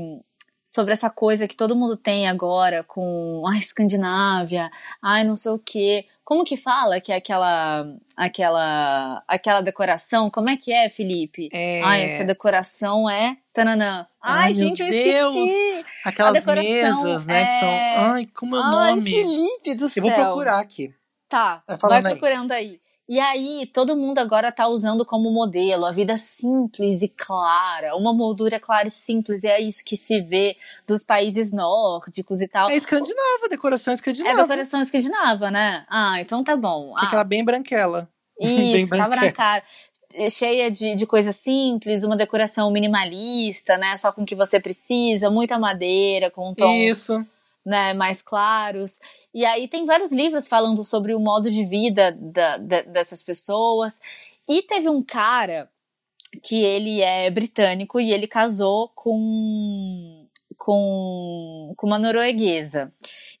sobre 0.65 0.93
essa 0.93 1.09
coisa 1.09 1.47
que 1.47 1.55
todo 1.55 1.75
mundo 1.75 1.95
tem 1.95 2.27
agora 2.27 2.83
com 2.83 3.43
a 3.47 3.57
Escandinávia, 3.57 4.69
ai 5.01 5.23
não 5.23 5.35
sei 5.35 5.51
o 5.51 5.59
que. 5.59 6.05
Como 6.23 6.45
que 6.45 6.55
fala 6.55 7.01
que 7.01 7.11
é 7.11 7.17
aquela 7.17 7.85
aquela 8.15 9.23
aquela 9.27 9.61
decoração? 9.61 10.29
Como 10.29 10.49
é 10.49 10.55
que 10.55 10.71
é, 10.71 10.89
Felipe? 10.89 11.49
É... 11.51 11.81
Ai, 11.83 12.03
essa 12.03 12.23
decoração 12.23 13.09
é 13.09 13.37
tananã. 13.51 14.07
Ai, 14.21 14.45
ai 14.45 14.53
gente, 14.53 14.81
eu 14.81 14.89
Deus. 14.89 15.35
esqueci. 15.35 15.85
Aquelas 16.05 16.45
mesas, 16.45 17.25
né, 17.25 17.41
é... 17.41 17.45
que 17.45 17.59
são, 17.59 17.69
é 17.69 17.95
ai, 17.97 18.29
como 18.33 18.55
é 18.55 18.59
o 18.59 18.63
nome? 18.63 19.13
Ai, 19.13 19.21
Felipe 19.21 19.75
do 19.75 19.89
céu. 19.89 20.05
Eu 20.05 20.09
vou 20.09 20.25
procurar 20.25 20.59
aqui. 20.59 20.93
Tá, 21.27 21.63
vai 21.67 22.01
procurando 22.01 22.51
aí. 22.51 22.67
aí. 22.67 22.82
E 23.07 23.19
aí, 23.19 23.69
todo 23.73 23.97
mundo 23.97 24.19
agora 24.19 24.49
tá 24.49 24.65
usando 24.67 25.05
como 25.05 25.29
modelo 25.29 25.85
a 25.85 25.91
vida 25.91 26.15
simples 26.15 27.01
e 27.01 27.09
clara, 27.09 27.97
uma 27.97 28.13
moldura 28.13 28.59
clara 28.61 28.87
e 28.87 28.91
simples, 28.91 29.43
e 29.43 29.47
é 29.47 29.61
isso 29.61 29.83
que 29.83 29.97
se 29.97 30.21
vê 30.21 30.55
dos 30.87 31.03
países 31.03 31.51
nórdicos 31.51 32.41
e 32.41 32.47
tal. 32.47 32.69
É 32.69 32.75
escandinava, 32.77 33.49
decoração 33.49 33.93
escandinava. 33.93 34.39
É 34.39 34.41
decoração 34.43 34.81
escandinava, 34.81 35.51
né? 35.51 35.85
Ah, 35.89 36.15
então 36.21 36.43
tá 36.45 36.55
bom. 36.55 36.93
Ah. 36.97 37.07
Aquela 37.07 37.25
bem 37.25 37.43
branquela. 37.43 38.09
Isso, 38.39 38.71
bem 38.71 38.87
tava 38.87 39.15
na 39.15 39.31
cara 39.31 39.63
cheia 40.29 40.69
de, 40.69 40.95
de 40.95 41.05
coisas 41.05 41.35
simples, 41.35 42.03
uma 42.03 42.15
decoração 42.15 42.71
minimalista, 42.71 43.77
né? 43.77 43.97
Só 43.97 44.11
com 44.11 44.21
o 44.21 44.25
que 44.25 44.35
você 44.35 44.59
precisa, 44.59 45.29
muita 45.29 45.59
madeira, 45.59 46.29
com 46.29 46.51
um 46.51 46.53
tom. 46.53 46.71
Isso 46.71 47.25
né, 47.65 47.93
mais 47.93 48.21
claros. 48.21 48.99
E 49.33 49.45
aí 49.45 49.67
tem 49.67 49.85
vários 49.85 50.11
livros 50.11 50.47
falando 50.47 50.83
sobre 50.83 51.13
o 51.13 51.19
modo 51.19 51.49
de 51.49 51.63
vida 51.65 52.11
da, 52.11 52.57
da, 52.57 52.81
dessas 52.81 53.23
pessoas. 53.23 54.01
E 54.47 54.61
teve 54.61 54.89
um 54.89 55.01
cara 55.01 55.69
que 56.41 56.61
ele 56.61 57.01
é 57.01 57.29
britânico 57.29 57.99
e 57.99 58.11
ele 58.11 58.27
casou 58.27 58.89
com, 58.89 60.27
com, 60.57 61.73
com 61.77 61.87
uma 61.87 61.99
norueguesa. 61.99 62.91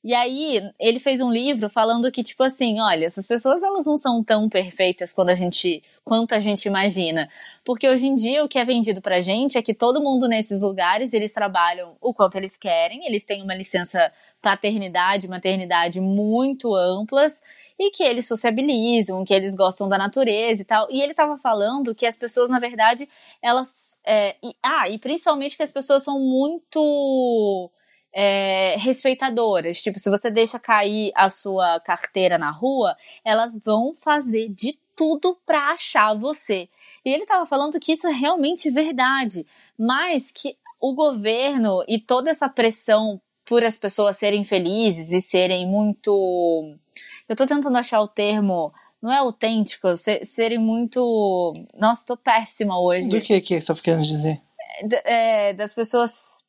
E 0.03 0.13
aí, 0.13 0.61
ele 0.77 0.99
fez 0.99 1.21
um 1.21 1.31
livro 1.31 1.69
falando 1.69 2.11
que, 2.11 2.21
tipo 2.23 2.43
assim, 2.43 2.81
olha, 2.81 3.05
essas 3.05 3.25
pessoas 3.25 3.63
elas 3.63 3.85
não 3.85 3.95
são 3.95 4.21
tão 4.21 4.49
perfeitas 4.49 5.13
quando 5.13 5.29
a 5.29 5.33
gente, 5.33 5.81
quanto 6.03 6.35
a 6.35 6.39
gente 6.39 6.65
imagina. 6.65 7.29
Porque 7.63 7.87
hoje 7.87 8.07
em 8.07 8.15
dia 8.15 8.43
o 8.43 8.49
que 8.49 8.59
é 8.59 8.65
vendido 8.65 9.01
pra 9.01 9.21
gente 9.21 9.57
é 9.57 9.61
que 9.61 9.73
todo 9.73 10.03
mundo 10.03 10.27
nesses 10.27 10.59
lugares, 10.59 11.13
eles 11.13 11.31
trabalham 11.31 11.95
o 12.01 12.13
quanto 12.13 12.35
eles 12.35 12.57
querem, 12.57 13.05
eles 13.07 13.23
têm 13.23 13.41
uma 13.41 13.55
licença 13.55 14.11
paternidade, 14.41 15.29
maternidade 15.29 16.01
muito 16.01 16.75
amplas 16.75 17.41
e 17.79 17.89
que 17.89 18.03
eles 18.03 18.27
sociabilizam, 18.27 19.23
que 19.23 19.33
eles 19.33 19.55
gostam 19.55 19.87
da 19.87 19.97
natureza 19.97 20.61
e 20.61 20.65
tal. 20.65 20.85
E 20.91 21.01
ele 21.01 21.13
tava 21.13 21.37
falando 21.37 21.95
que 21.95 22.05
as 22.05 22.17
pessoas, 22.17 22.49
na 22.49 22.59
verdade, 22.59 23.07
elas. 23.41 24.01
É, 24.05 24.35
e, 24.43 24.53
ah, 24.61 24.89
e 24.89 24.99
principalmente 24.99 25.55
que 25.55 25.63
as 25.63 25.71
pessoas 25.71 26.03
são 26.03 26.19
muito 26.19 27.71
é, 28.13 28.75
respeitadoras. 28.77 29.81
Tipo, 29.81 29.99
se 29.99 30.09
você 30.09 30.29
deixa 30.29 30.59
cair 30.59 31.11
a 31.15 31.29
sua 31.29 31.79
carteira 31.79 32.37
na 32.37 32.51
rua, 32.51 32.95
elas 33.25 33.57
vão 33.57 33.93
fazer 33.95 34.49
de 34.49 34.77
tudo 34.95 35.37
para 35.45 35.71
achar 35.71 36.13
você. 36.13 36.69
E 37.03 37.11
ele 37.11 37.23
estava 37.23 37.45
falando 37.45 37.79
que 37.79 37.91
isso 37.91 38.07
é 38.07 38.13
realmente 38.13 38.69
verdade, 38.69 39.45
mas 39.77 40.31
que 40.31 40.55
o 40.79 40.93
governo 40.93 41.83
e 41.87 41.99
toda 41.99 42.29
essa 42.29 42.47
pressão 42.47 43.19
por 43.45 43.63
as 43.63 43.77
pessoas 43.77 44.17
serem 44.17 44.43
felizes 44.43 45.11
e 45.11 45.21
serem 45.21 45.67
muito. 45.67 46.75
Eu 47.27 47.35
tô 47.35 47.45
tentando 47.45 47.77
achar 47.77 48.01
o 48.01 48.07
termo. 48.07 48.73
Não 49.01 49.11
é 49.11 49.17
autêntico, 49.17 49.87
serem 50.23 50.57
muito. 50.57 51.51
Nossa, 51.77 52.05
tô 52.05 52.15
péssima 52.15 52.79
hoje. 52.79 53.09
Do 53.09 53.19
que 53.19 53.41
que 53.41 53.59
você 53.59 53.73
tá 53.73 53.81
querendo 53.81 54.03
dizer? 54.03 54.41
É, 55.03 55.53
das 55.53 55.73
pessoas 55.73 56.47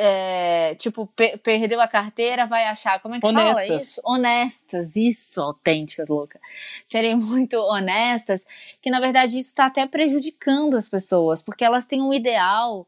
é, 0.00 0.76
tipo, 0.76 1.06
per 1.08 1.38
perdeu 1.38 1.80
a 1.80 1.88
carteira, 1.88 2.46
vai 2.46 2.64
achar, 2.66 3.00
como 3.00 3.16
é 3.16 3.20
que 3.20 3.26
honestas. 3.26 3.66
fala 3.66 3.78
isso? 3.80 4.00
Honestas, 4.04 4.96
isso, 4.96 5.40
autênticas, 5.42 6.08
louca. 6.08 6.40
Serem 6.84 7.16
muito 7.16 7.56
honestas, 7.56 8.46
que 8.80 8.90
na 8.90 9.00
verdade 9.00 9.40
isso 9.40 9.48
está 9.48 9.66
até 9.66 9.84
prejudicando 9.86 10.76
as 10.76 10.88
pessoas, 10.88 11.42
porque 11.42 11.64
elas 11.64 11.86
têm 11.88 12.00
um 12.00 12.14
ideal 12.14 12.86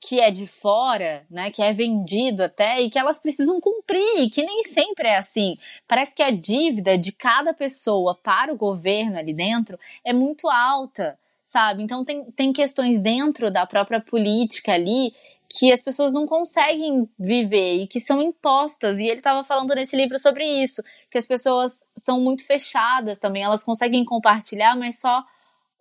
que 0.00 0.20
é 0.20 0.30
de 0.30 0.46
fora, 0.46 1.24
né, 1.30 1.50
que 1.50 1.62
é 1.62 1.72
vendido 1.72 2.42
até 2.42 2.80
e 2.80 2.90
que 2.90 2.98
elas 2.98 3.20
precisam 3.20 3.60
cumprir, 3.60 4.30
que 4.30 4.42
nem 4.42 4.62
sempre 4.64 5.08
é 5.08 5.16
assim. 5.16 5.56
Parece 5.86 6.14
que 6.14 6.22
a 6.22 6.30
dívida 6.30 6.96
de 6.96 7.10
cada 7.12 7.52
pessoa 7.52 8.16
para 8.16 8.52
o 8.52 8.56
governo 8.56 9.18
ali 9.18 9.32
dentro 9.32 9.78
é 10.04 10.12
muito 10.12 10.48
alta, 10.48 11.18
sabe? 11.42 11.82
Então 11.82 12.04
tem, 12.04 12.24
tem 12.32 12.52
questões 12.52 13.00
dentro 13.00 13.50
da 13.50 13.66
própria 13.66 14.00
política 14.00 14.72
ali 14.72 15.12
que 15.58 15.70
as 15.70 15.82
pessoas 15.82 16.12
não 16.12 16.26
conseguem 16.26 17.06
viver 17.18 17.82
e 17.82 17.86
que 17.86 18.00
são 18.00 18.22
impostas. 18.22 18.98
E 18.98 19.06
ele 19.06 19.18
estava 19.18 19.44
falando 19.44 19.74
nesse 19.74 19.94
livro 19.94 20.18
sobre 20.18 20.46
isso, 20.46 20.82
que 21.10 21.18
as 21.18 21.26
pessoas 21.26 21.80
são 21.96 22.20
muito 22.20 22.46
fechadas 22.46 23.18
também, 23.18 23.42
elas 23.42 23.62
conseguem 23.62 24.04
compartilhar, 24.04 24.74
mas 24.76 24.98
só 24.98 25.22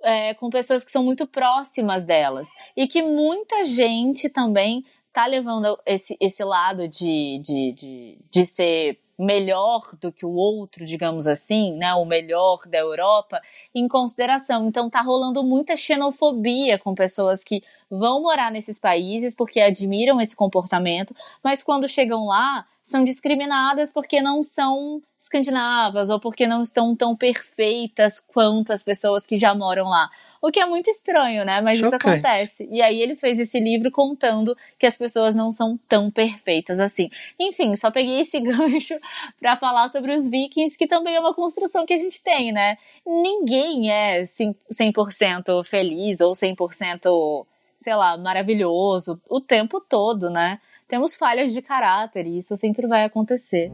é, 0.04 0.34
com 0.34 0.50
pessoas 0.50 0.84
que 0.84 0.92
são 0.92 1.04
muito 1.04 1.26
próximas 1.26 2.06
delas. 2.06 2.50
E 2.76 2.86
que 2.86 3.02
muita 3.02 3.64
gente 3.64 4.30
também 4.30 4.84
tá 5.14 5.26
levando 5.26 5.80
esse, 5.86 6.18
esse 6.20 6.44
lado 6.44 6.88
de, 6.88 7.42
de, 7.44 7.72
de, 7.74 8.18
de 8.30 8.46
ser 8.46 9.00
melhor 9.18 9.82
do 10.02 10.12
que 10.12 10.26
o 10.26 10.34
outro, 10.34 10.86
digamos 10.86 11.28
assim, 11.28 11.78
né, 11.78 11.94
o 11.94 12.06
melhor 12.06 12.60
da 12.68 12.80
Europa, 12.80 13.40
em 13.74 13.88
consideração. 13.88 14.66
Então 14.66 14.90
tá 14.90 15.02
rolando 15.02 15.44
muita 15.44 15.76
xenofobia 15.76 16.80
com 16.80 16.96
pessoas 16.96 17.44
que 17.44 17.62
vão 17.92 18.22
morar 18.22 18.50
nesses 18.50 18.80
países 18.80 19.36
porque 19.36 19.60
admiram 19.60 20.22
esse 20.22 20.36
comportamento, 20.36 21.14
mas 21.44 21.62
quando 21.62 21.90
chegam 21.90 22.26
lá, 22.26 22.66
são 22.82 23.04
discriminadas 23.04 23.92
porque 23.92 24.22
não 24.22 24.42
são 24.42 25.02
escandinavas 25.20 26.10
ou 26.10 26.20
porque 26.20 26.48
não 26.48 26.64
estão 26.64 26.96
tão 26.96 27.16
perfeitas 27.16 28.20
quanto 28.20 28.74
as 28.74 28.82
pessoas 28.82 29.24
que 29.24 29.38
já 29.38 29.54
moram 29.54 29.88
lá. 29.88 30.10
O 30.42 30.50
que 30.50 30.60
é 30.60 30.66
muito 30.66 30.90
estranho, 30.90 31.46
né? 31.46 31.62
Mas 31.62 31.78
Chocante. 31.78 31.98
isso 31.98 32.10
acontece. 32.10 32.70
E 32.72 32.82
aí 32.82 33.00
ele 33.00 33.16
fez 33.16 33.40
esse 33.40 33.60
livro 33.60 33.92
contando 33.92 34.58
que 34.80 34.88
as 34.88 34.98
pessoas 34.98 35.36
não 35.36 35.52
são 35.52 35.78
tão 35.88 36.10
perfeitas 36.10 36.80
assim. 36.80 37.08
Enfim, 37.40 37.76
só 37.76 37.92
peguei 37.92 38.22
esse 38.22 38.40
gancho 38.42 39.00
para 39.40 39.56
falar 39.56 39.88
sobre 39.90 40.16
os 40.16 40.28
vikings, 40.28 40.76
que 40.76 40.88
também 40.88 41.16
é 41.16 41.20
uma 41.20 41.36
construção 41.36 41.86
que 41.86 41.94
a 41.94 41.98
gente 41.98 42.24
tem, 42.24 42.52
né? 42.52 42.78
Ninguém 43.06 43.92
é 43.92 44.24
100% 44.24 45.64
feliz 45.64 46.20
ou 46.20 46.32
100%, 46.32 47.46
sei 47.82 47.96
lá, 47.96 48.18
maravilhoso 48.18 49.20
o 49.30 49.42
tempo 49.42 49.82
todo, 49.82 50.30
né? 50.30 50.60
temos 50.92 51.16
falhas 51.16 51.54
de 51.54 51.62
caráter 51.62 52.28
e 52.28 52.40
isso 52.40 52.54
sempre 52.58 52.86
vai 52.86 53.06
acontecer. 53.06 53.72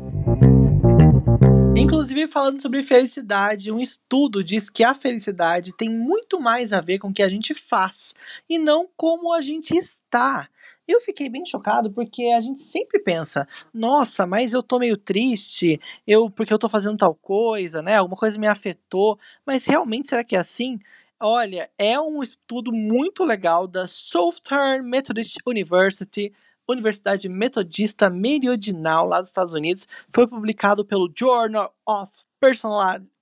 Inclusive, 1.76 2.28
falando 2.28 2.62
sobre 2.62 2.84
felicidade, 2.84 3.72
um 3.72 3.80
estudo 3.80 4.44
diz 4.44 4.70
que 4.70 4.84
a 4.84 4.94
felicidade 4.94 5.76
tem 5.76 5.90
muito 5.90 6.40
mais 6.40 6.72
a 6.72 6.80
ver 6.80 7.00
com 7.00 7.08
o 7.08 7.14
que 7.14 7.24
a 7.24 7.30
gente 7.30 7.56
faz 7.56 8.14
e 8.48 8.60
não 8.60 8.88
como 8.96 9.34
a 9.34 9.42
gente 9.42 9.76
está. 9.76 10.48
Eu 10.88 11.02
fiquei 11.02 11.28
bem 11.28 11.44
chocado 11.44 11.92
porque 11.92 12.26
a 12.26 12.40
gente 12.40 12.62
sempre 12.62 13.00
pensa, 13.00 13.48
nossa, 13.74 14.28
mas 14.28 14.54
eu 14.54 14.62
tô 14.62 14.78
meio 14.78 14.96
triste, 14.96 15.82
eu 16.06 16.30
porque 16.30 16.54
eu 16.54 16.60
tô 16.60 16.70
fazendo 16.70 16.98
tal 16.98 17.16
coisa, 17.16 17.82
né? 17.82 17.96
Alguma 17.96 18.16
coisa 18.16 18.40
me 18.40 18.48
afetou, 18.48 19.18
mas 19.44 19.66
realmente 19.66 20.08
será 20.08 20.24
que 20.24 20.36
é 20.36 20.40
assim? 20.40 20.80
Olha, 21.20 21.68
é 21.80 22.00
um 22.00 22.22
estudo 22.22 22.72
muito 22.72 23.24
legal 23.24 23.68
da 23.68 23.88
Southern 23.88 24.88
Methodist 24.88 25.38
University 25.48 26.32
Universidade 26.70 27.30
Metodista 27.30 28.10
Meridional, 28.10 29.08
lá 29.08 29.20
dos 29.20 29.30
Estados 29.30 29.54
Unidos, 29.54 29.88
foi 30.14 30.28
publicado 30.28 30.86
pelo 30.86 31.12
Journal 31.18 31.74
of 31.88 32.12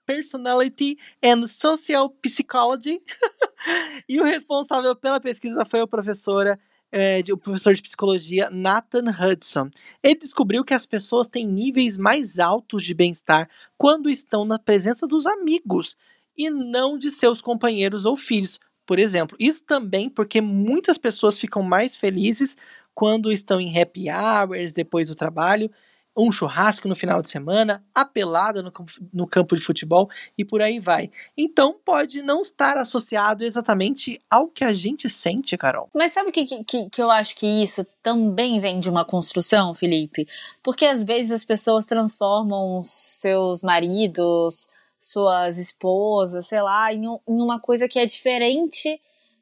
Personality 0.06 0.98
and 1.24 1.48
Social 1.48 2.10
Psychology. 2.22 3.02
e 4.10 4.20
o 4.20 4.24
responsável 4.24 4.96
pela 4.96 5.20
pesquisa 5.20 5.64
foi 5.64 5.82
o 5.82 5.88
professor, 5.88 6.60
é, 6.92 7.22
o 7.32 7.38
professor 7.38 7.76
de 7.76 7.84
psicologia 7.84 8.50
Nathan 8.50 9.06
Hudson. 9.12 9.70
Ele 10.04 10.16
descobriu 10.16 10.66
que 10.66 10.74
as 10.74 10.86
pessoas 10.86 11.28
têm 11.28 11.48
níveis 11.48 11.98
mais 11.98 12.40
altos 12.40 12.84
de 12.84 12.94
bem-estar 12.94 13.48
quando 13.78 14.10
estão 14.10 14.44
na 14.44 14.58
presença 14.58 15.08
dos 15.08 15.26
amigos 15.28 15.96
e 16.38 16.50
não 16.50 16.98
de 16.98 17.10
seus 17.10 17.42
companheiros 17.42 18.06
ou 18.06 18.16
filhos. 18.18 18.60
Por 18.86 19.00
exemplo, 19.00 19.36
isso 19.40 19.64
também 19.64 20.10
porque 20.10 20.42
muitas 20.42 20.98
pessoas 20.98 21.40
ficam 21.40 21.64
mais 21.64 21.98
felizes 21.98 22.56
quando 22.94 23.32
estão 23.32 23.60
em 23.60 23.80
happy 23.80 24.06
hours 24.10 24.74
depois 24.74 25.10
do 25.10 25.16
trabalho, 25.16 25.72
um 26.18 26.32
churrasco 26.32 26.88
no 26.88 26.96
final 26.96 27.22
de 27.22 27.30
semana, 27.30 27.84
a 27.94 28.06
pelada 28.06 28.64
no, 28.64 28.72
no 29.12 29.28
campo 29.28 29.56
de 29.56 29.62
futebol 29.62 30.10
e 30.38 30.46
por 30.46 30.62
aí 30.62 30.80
vai. 30.80 31.12
Então 31.38 31.76
pode 31.84 32.22
não 32.22 32.42
estar 32.42 32.78
associado 32.78 33.44
exatamente 33.44 34.22
ao 34.30 34.48
que 34.48 34.64
a 34.64 34.74
gente 34.74 35.10
sente, 35.10 35.58
Carol. 35.58 35.90
Mas 35.94 36.14
sabe 36.14 36.32
que, 36.32 36.64
que, 36.64 36.90
que 36.90 37.02
eu 37.02 37.12
acho 37.12 37.36
que 37.36 37.46
isso 37.46 37.86
também 38.02 38.62
vem 38.62 38.80
de 38.80 38.90
uma 38.90 39.04
construção, 39.04 39.74
Felipe? 39.74 40.26
Porque 40.64 40.86
às 40.86 41.04
vezes 41.04 41.32
as 41.32 41.44
pessoas 41.44 41.86
transformam 41.86 42.82
seus 42.84 43.62
maridos, 43.62 44.70
suas 45.06 45.58
esposas, 45.58 46.48
sei 46.48 46.62
lá, 46.62 46.92
em, 46.94 47.04
em 47.06 47.42
uma 47.42 47.60
coisa 47.60 47.88
que 47.88 48.00
é 48.00 48.06
diferente 48.06 49.00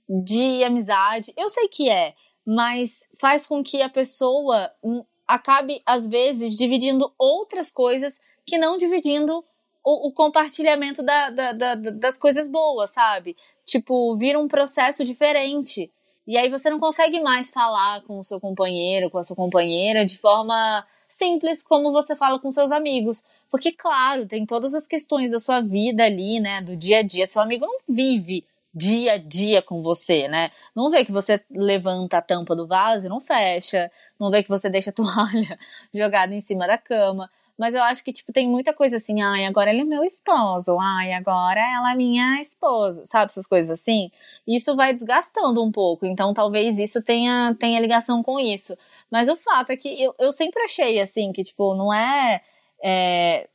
de 0.09 0.63
amizade. 0.63 1.33
Eu 1.37 1.49
sei 1.49 1.67
que 1.67 1.89
é, 1.89 2.13
mas 2.45 3.07
faz 3.19 3.47
com 3.47 3.63
que 3.63 3.81
a 3.81 3.89
pessoa 3.89 4.69
hum, 4.83 5.03
acabe, 5.27 5.81
às 5.85 6.05
vezes, 6.05 6.57
dividindo 6.57 7.13
outras 7.17 7.71
coisas 7.71 8.19
que 8.45 8.57
não 8.57 8.75
dividindo 8.75 9.43
o, 9.83 10.07
o 10.07 10.11
compartilhamento 10.11 11.01
da, 11.01 11.29
da, 11.29 11.51
da, 11.53 11.75
das 11.75 12.17
coisas 12.17 12.47
boas, 12.47 12.91
sabe? 12.91 13.35
Tipo, 13.65 14.15
vira 14.17 14.39
um 14.39 14.47
processo 14.47 15.05
diferente. 15.05 15.89
E 16.27 16.37
aí 16.37 16.49
você 16.49 16.69
não 16.69 16.79
consegue 16.79 17.21
mais 17.21 17.49
falar 17.49 18.01
com 18.03 18.19
o 18.19 18.23
seu 18.23 18.39
companheiro, 18.39 19.09
com 19.09 19.17
a 19.17 19.23
sua 19.23 19.35
companheira 19.35 20.05
de 20.05 20.17
forma 20.17 20.85
simples 21.13 21.61
como 21.63 21.91
você 21.91 22.15
fala 22.15 22.39
com 22.39 22.51
seus 22.51 22.71
amigos. 22.71 23.23
Porque, 23.49 23.71
claro, 23.71 24.25
tem 24.25 24.45
todas 24.45 24.73
as 24.73 24.87
questões 24.87 25.31
da 25.31 25.39
sua 25.39 25.61
vida 25.61 26.03
ali, 26.03 26.39
né? 26.39 26.61
Do 26.61 26.75
dia 26.75 26.99
a 26.99 27.03
dia. 27.03 27.27
Seu 27.27 27.41
amigo 27.41 27.65
não 27.65 27.77
vive 27.87 28.45
dia 28.73 29.13
a 29.13 29.17
dia 29.17 29.61
com 29.61 29.83
você, 29.83 30.27
né? 30.27 30.49
Não 30.75 30.89
vê 30.89 31.05
que 31.05 31.11
você 31.11 31.39
levanta 31.51 32.17
a 32.17 32.21
tampa 32.21 32.55
do 32.55 32.65
vaso 32.65 33.05
e 33.05 33.09
não 33.09 33.21
fecha, 33.21 33.91
não 34.19 34.31
vê 34.31 34.41
que 34.41 34.49
você 34.49 34.69
deixa 34.69 34.89
a 34.89 34.93
toalha 34.93 35.59
jogada 35.93 36.33
em 36.33 36.41
cima 36.41 36.65
da 36.65 36.77
cama. 36.77 37.29
Mas 37.57 37.75
eu 37.75 37.83
acho 37.83 38.03
que, 38.03 38.11
tipo, 38.11 38.33
tem 38.33 38.47
muita 38.49 38.73
coisa 38.73 38.97
assim, 38.97 39.21
ai, 39.21 39.45
agora 39.45 39.69
ele 39.71 39.81
é 39.81 39.85
meu 39.85 40.03
esposo, 40.03 40.77
ai, 40.79 41.13
agora 41.13 41.59
ela 41.59 41.91
é 41.93 41.95
minha 41.95 42.41
esposa, 42.41 43.05
sabe? 43.05 43.31
Essas 43.31 43.47
coisas 43.47 43.69
assim. 43.69 44.09
Isso 44.47 44.75
vai 44.75 44.93
desgastando 44.93 45.63
um 45.63 45.71
pouco, 45.71 46.05
então 46.05 46.33
talvez 46.33 46.79
isso 46.79 47.01
tenha, 47.01 47.55
tenha 47.59 47.79
ligação 47.79 48.23
com 48.23 48.39
isso. 48.39 48.77
Mas 49.11 49.29
o 49.29 49.35
fato 49.35 49.71
é 49.71 49.77
que 49.77 50.01
eu, 50.01 50.15
eu 50.19 50.31
sempre 50.31 50.63
achei, 50.63 50.99
assim, 50.99 51.31
que, 51.31 51.43
tipo, 51.43 51.75
não 51.75 51.93
é, 51.93 52.41
é 52.83 53.47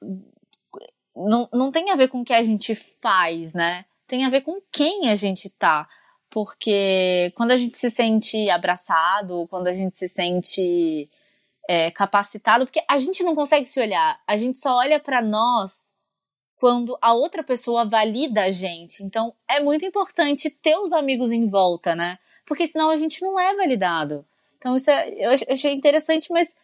não, 1.17 1.49
não 1.53 1.71
tem 1.73 1.91
a 1.91 1.97
ver 1.97 2.09
com 2.09 2.21
o 2.21 2.25
que 2.25 2.33
a 2.33 2.43
gente 2.43 2.75
faz, 2.75 3.55
né? 3.55 3.85
tem 4.09 4.25
a 4.25 4.31
ver 4.31 4.41
com 4.41 4.61
quem 4.73 5.11
a 5.11 5.15
gente 5.15 5.51
tá. 5.51 5.87
Porque 6.31 7.33
quando 7.37 7.53
a 7.53 7.57
gente 7.57 7.79
se 7.79 7.91
sente 7.91 8.51
abraçado, 8.51 9.47
quando 9.49 9.69
a 9.69 9.73
gente 9.73 9.97
se 9.97 10.09
sente 10.09 11.09
é, 11.69 11.91
capacitado, 11.91 12.65
porque 12.65 12.83
a 12.89 12.97
gente 12.97 13.23
não 13.23 13.35
consegue 13.35 13.67
se 13.67 13.79
olhar, 13.79 14.19
a 14.27 14.37
gente 14.39 14.59
só 14.59 14.77
olha 14.77 14.99
para 14.99 15.21
nós 15.21 15.93
quando 16.57 16.99
a 17.01 17.13
outra 17.13 17.45
pessoa 17.45 17.85
valida 17.85 18.45
a 18.45 18.51
gente. 18.51 19.05
Então 19.05 19.35
é 19.47 19.61
muito 19.61 19.85
importante 19.85 20.51
ter 20.51 20.77
os 20.79 20.93
amigos 20.93 21.31
em 21.31 21.47
volta, 21.47 21.95
né? 21.95 22.19
Porque 22.47 22.67
senão 22.67 22.91
a 22.91 22.97
gente 22.97 23.23
não 23.23 23.39
é 23.39 23.55
validado. 23.55 24.25
Então 24.57 24.75
isso 24.75 24.91
é, 24.91 25.11
eu 25.11 25.31
achei 25.31 25.73
interessante, 25.73 26.33
mas 26.33 26.57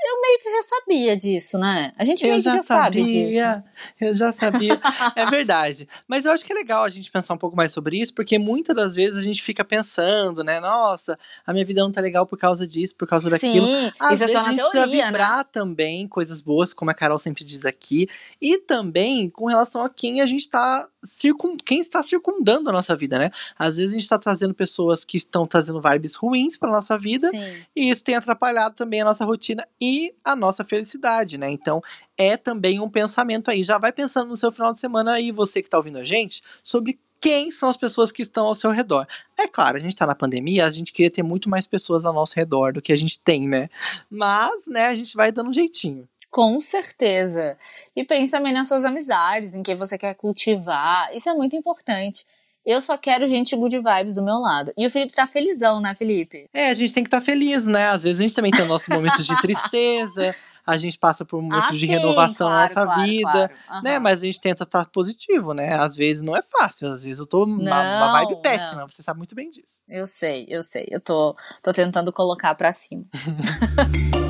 eu 0.00 0.20
meio 0.20 0.38
que 0.40 0.50
já 0.50 0.62
sabia 0.62 1.16
disso, 1.16 1.58
né? 1.58 1.92
A 1.96 2.04
gente 2.04 2.22
meio 2.22 2.36
eu 2.36 2.40
já, 2.40 2.52
já 2.52 2.62
sabia, 2.62 3.02
sabe 3.02 3.04
disso. 3.04 3.64
Eu 4.00 4.14
já 4.14 4.32
sabia. 4.32 4.80
é 5.16 5.26
verdade. 5.26 5.88
Mas 6.06 6.24
eu 6.24 6.32
acho 6.32 6.44
que 6.44 6.52
é 6.52 6.54
legal 6.54 6.84
a 6.84 6.88
gente 6.88 7.10
pensar 7.10 7.34
um 7.34 7.38
pouco 7.38 7.56
mais 7.56 7.72
sobre 7.72 8.00
isso, 8.00 8.14
porque 8.14 8.38
muitas 8.38 8.74
das 8.74 8.94
vezes 8.94 9.18
a 9.18 9.22
gente 9.22 9.42
fica 9.42 9.64
pensando, 9.64 10.44
né? 10.44 10.60
Nossa, 10.60 11.18
a 11.46 11.52
minha 11.52 11.64
vida 11.64 11.82
não 11.82 11.90
tá 11.90 12.00
legal 12.00 12.26
por 12.26 12.38
causa 12.38 12.66
disso, 12.66 12.94
por 12.96 13.08
causa 13.08 13.28
daquilo. 13.28 13.66
Sim, 13.66 13.92
Às 13.98 14.12
isso 14.12 14.26
vezes 14.26 14.34
é 14.34 14.38
só 14.38 14.42
na 14.42 14.48
a 14.48 14.50
gente 14.50 14.56
teoria, 14.56 14.82
precisa 14.82 15.06
vibrar 15.06 15.38
né? 15.38 15.44
também 15.52 16.08
coisas 16.08 16.40
boas, 16.40 16.72
como 16.72 16.90
a 16.90 16.94
Carol 16.94 17.18
sempre 17.18 17.44
diz 17.44 17.64
aqui. 17.64 18.08
E 18.40 18.58
também 18.58 19.28
com 19.28 19.46
relação 19.46 19.84
a 19.84 19.88
quem 19.88 20.20
a 20.20 20.26
gente 20.26 20.48
tá 20.48 20.88
circun... 21.04 21.56
quem 21.56 21.80
está 21.80 22.02
circundando 22.02 22.68
a 22.68 22.72
nossa 22.72 22.96
vida, 22.96 23.18
né? 23.18 23.30
Às 23.58 23.76
vezes 23.76 23.92
a 23.92 23.94
gente 23.94 24.02
está 24.02 24.18
trazendo 24.18 24.54
pessoas 24.54 25.04
que 25.04 25.16
estão 25.16 25.46
trazendo 25.46 25.80
vibes 25.80 26.14
ruins 26.14 26.56
para 26.56 26.70
nossa 26.70 26.98
vida, 26.98 27.30
Sim. 27.30 27.62
e 27.74 27.90
isso 27.90 28.04
tem 28.04 28.14
atrapalhado 28.14 28.74
também 28.74 29.00
a 29.00 29.04
nossa 29.04 29.24
rotina 29.24 29.66
e 29.80 30.14
a 30.24 30.34
nossa 30.34 30.64
felicidade, 30.64 31.38
né? 31.38 31.50
Então, 31.50 31.80
é 32.16 32.36
também 32.36 32.80
um 32.80 32.90
pensamento 32.90 33.50
aí. 33.50 33.62
Já 33.62 33.78
vai 33.78 33.92
pensando 33.92 34.28
no 34.28 34.36
seu 34.36 34.50
final 34.50 34.72
de 34.72 34.78
semana 34.78 35.12
aí, 35.12 35.30
você 35.30 35.62
que 35.62 35.70
tá 35.70 35.76
ouvindo 35.76 35.98
a 35.98 36.04
gente, 36.04 36.42
sobre 36.62 36.98
quem 37.20 37.50
são 37.50 37.68
as 37.68 37.76
pessoas 37.76 38.12
que 38.12 38.22
estão 38.22 38.46
ao 38.46 38.54
seu 38.54 38.70
redor. 38.70 39.06
É 39.38 39.46
claro, 39.46 39.76
a 39.76 39.80
gente 39.80 39.96
tá 39.96 40.06
na 40.06 40.14
pandemia, 40.14 40.66
a 40.66 40.70
gente 40.70 40.92
queria 40.92 41.10
ter 41.10 41.22
muito 41.22 41.48
mais 41.48 41.66
pessoas 41.66 42.04
ao 42.04 42.12
nosso 42.12 42.34
redor 42.36 42.72
do 42.72 42.82
que 42.82 42.92
a 42.92 42.96
gente 42.96 43.18
tem, 43.20 43.48
né? 43.48 43.68
Mas, 44.10 44.66
né, 44.66 44.86
a 44.86 44.94
gente 44.94 45.16
vai 45.16 45.32
dando 45.32 45.50
um 45.50 45.52
jeitinho. 45.52 46.08
Com 46.38 46.60
certeza. 46.60 47.58
E 47.96 48.04
pense 48.04 48.30
também 48.30 48.52
nas 48.52 48.68
suas 48.68 48.84
amizades, 48.84 49.56
em 49.56 49.62
quem 49.64 49.74
você 49.74 49.98
quer 49.98 50.14
cultivar. 50.14 51.12
Isso 51.12 51.28
é 51.28 51.34
muito 51.34 51.56
importante. 51.56 52.24
Eu 52.64 52.80
só 52.80 52.96
quero 52.96 53.26
gente 53.26 53.56
good 53.56 53.76
vibes 53.76 54.14
do 54.14 54.22
meu 54.22 54.36
lado. 54.36 54.72
E 54.78 54.86
o 54.86 54.90
Felipe 54.90 55.16
tá 55.16 55.26
felizão, 55.26 55.80
né, 55.80 55.96
Felipe? 55.96 56.48
É, 56.54 56.70
a 56.70 56.74
gente 56.74 56.94
tem 56.94 57.02
que 57.02 57.08
estar 57.08 57.18
tá 57.18 57.24
feliz, 57.24 57.66
né? 57.66 57.88
Às 57.88 58.04
vezes 58.04 58.20
a 58.20 58.22
gente 58.22 58.36
também 58.36 58.52
tem 58.52 58.64
nossos 58.68 58.86
momentos 58.86 59.26
de 59.26 59.36
tristeza, 59.40 60.32
a 60.64 60.76
gente 60.76 60.96
passa 60.96 61.24
por 61.24 61.42
momentos 61.42 61.70
ah, 61.70 61.72
de 61.72 61.80
sim, 61.80 61.86
renovação 61.86 62.46
claro, 62.46 62.60
na 62.60 62.68
nossa 62.68 62.84
claro, 62.84 63.02
vida, 63.02 63.32
claro. 63.32 63.52
Uhum. 63.72 63.82
né? 63.82 63.98
Mas 63.98 64.22
a 64.22 64.26
gente 64.26 64.40
tenta 64.40 64.62
estar 64.62 64.86
positivo, 64.90 65.52
né? 65.52 65.74
Às 65.74 65.96
vezes 65.96 66.22
não 66.22 66.36
é 66.36 66.42
fácil, 66.42 66.92
às 66.92 67.02
vezes 67.02 67.18
eu 67.18 67.26
tô 67.26 67.46
não, 67.46 67.56
uma, 67.56 67.96
uma 67.96 68.12
vibe 68.12 68.40
péssima, 68.42 68.82
não. 68.82 68.88
você 68.88 69.02
sabe 69.02 69.18
muito 69.18 69.34
bem 69.34 69.50
disso. 69.50 69.82
Eu 69.88 70.06
sei, 70.06 70.46
eu 70.48 70.62
sei. 70.62 70.86
Eu 70.88 71.00
tô, 71.00 71.34
tô 71.64 71.72
tentando 71.72 72.12
colocar 72.12 72.54
pra 72.54 72.72
cima. 72.72 73.06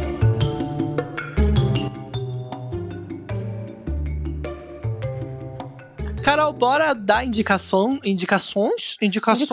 Carol, 6.28 6.52
bora 6.52 6.94
dar 6.94 7.24
indicação, 7.24 7.98
indicações, 8.04 8.98
indicações 9.00 9.48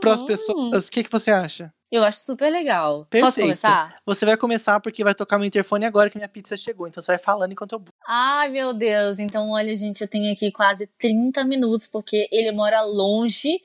para 0.00 0.14
as 0.14 0.22
pessoas. 0.22 0.88
O 0.88 0.90
que, 0.90 1.04
que 1.04 1.12
você 1.12 1.30
acha? 1.30 1.70
Eu 1.92 2.02
acho 2.02 2.24
super 2.24 2.50
legal. 2.50 3.04
Perfeito. 3.04 3.26
Posso 3.26 3.40
começar? 3.42 4.00
Você 4.06 4.24
vai 4.24 4.34
começar 4.38 4.80
porque 4.80 5.04
vai 5.04 5.14
tocar 5.14 5.36
meu 5.36 5.46
interfone 5.46 5.84
agora 5.84 6.08
que 6.08 6.16
minha 6.16 6.26
pizza 6.26 6.56
chegou. 6.56 6.88
Então 6.88 7.02
você 7.02 7.12
vai 7.12 7.18
falando 7.18 7.52
enquanto 7.52 7.72
eu. 7.72 7.84
Ai, 8.08 8.48
meu 8.48 8.72
Deus. 8.72 9.18
Então, 9.18 9.48
olha, 9.50 9.76
gente, 9.76 10.00
eu 10.00 10.08
tenho 10.08 10.32
aqui 10.32 10.50
quase 10.50 10.86
30 10.98 11.44
minutos 11.44 11.86
porque 11.86 12.26
ele 12.32 12.52
mora 12.56 12.80
longe. 12.80 13.60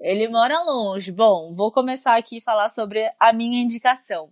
Ele 0.00 0.26
mora 0.28 0.58
longe. 0.62 1.12
Bom, 1.12 1.52
vou 1.52 1.70
começar 1.70 2.16
aqui 2.16 2.38
a 2.38 2.42
falar 2.42 2.70
sobre 2.70 3.12
a 3.20 3.30
minha 3.30 3.62
indicação. 3.62 4.30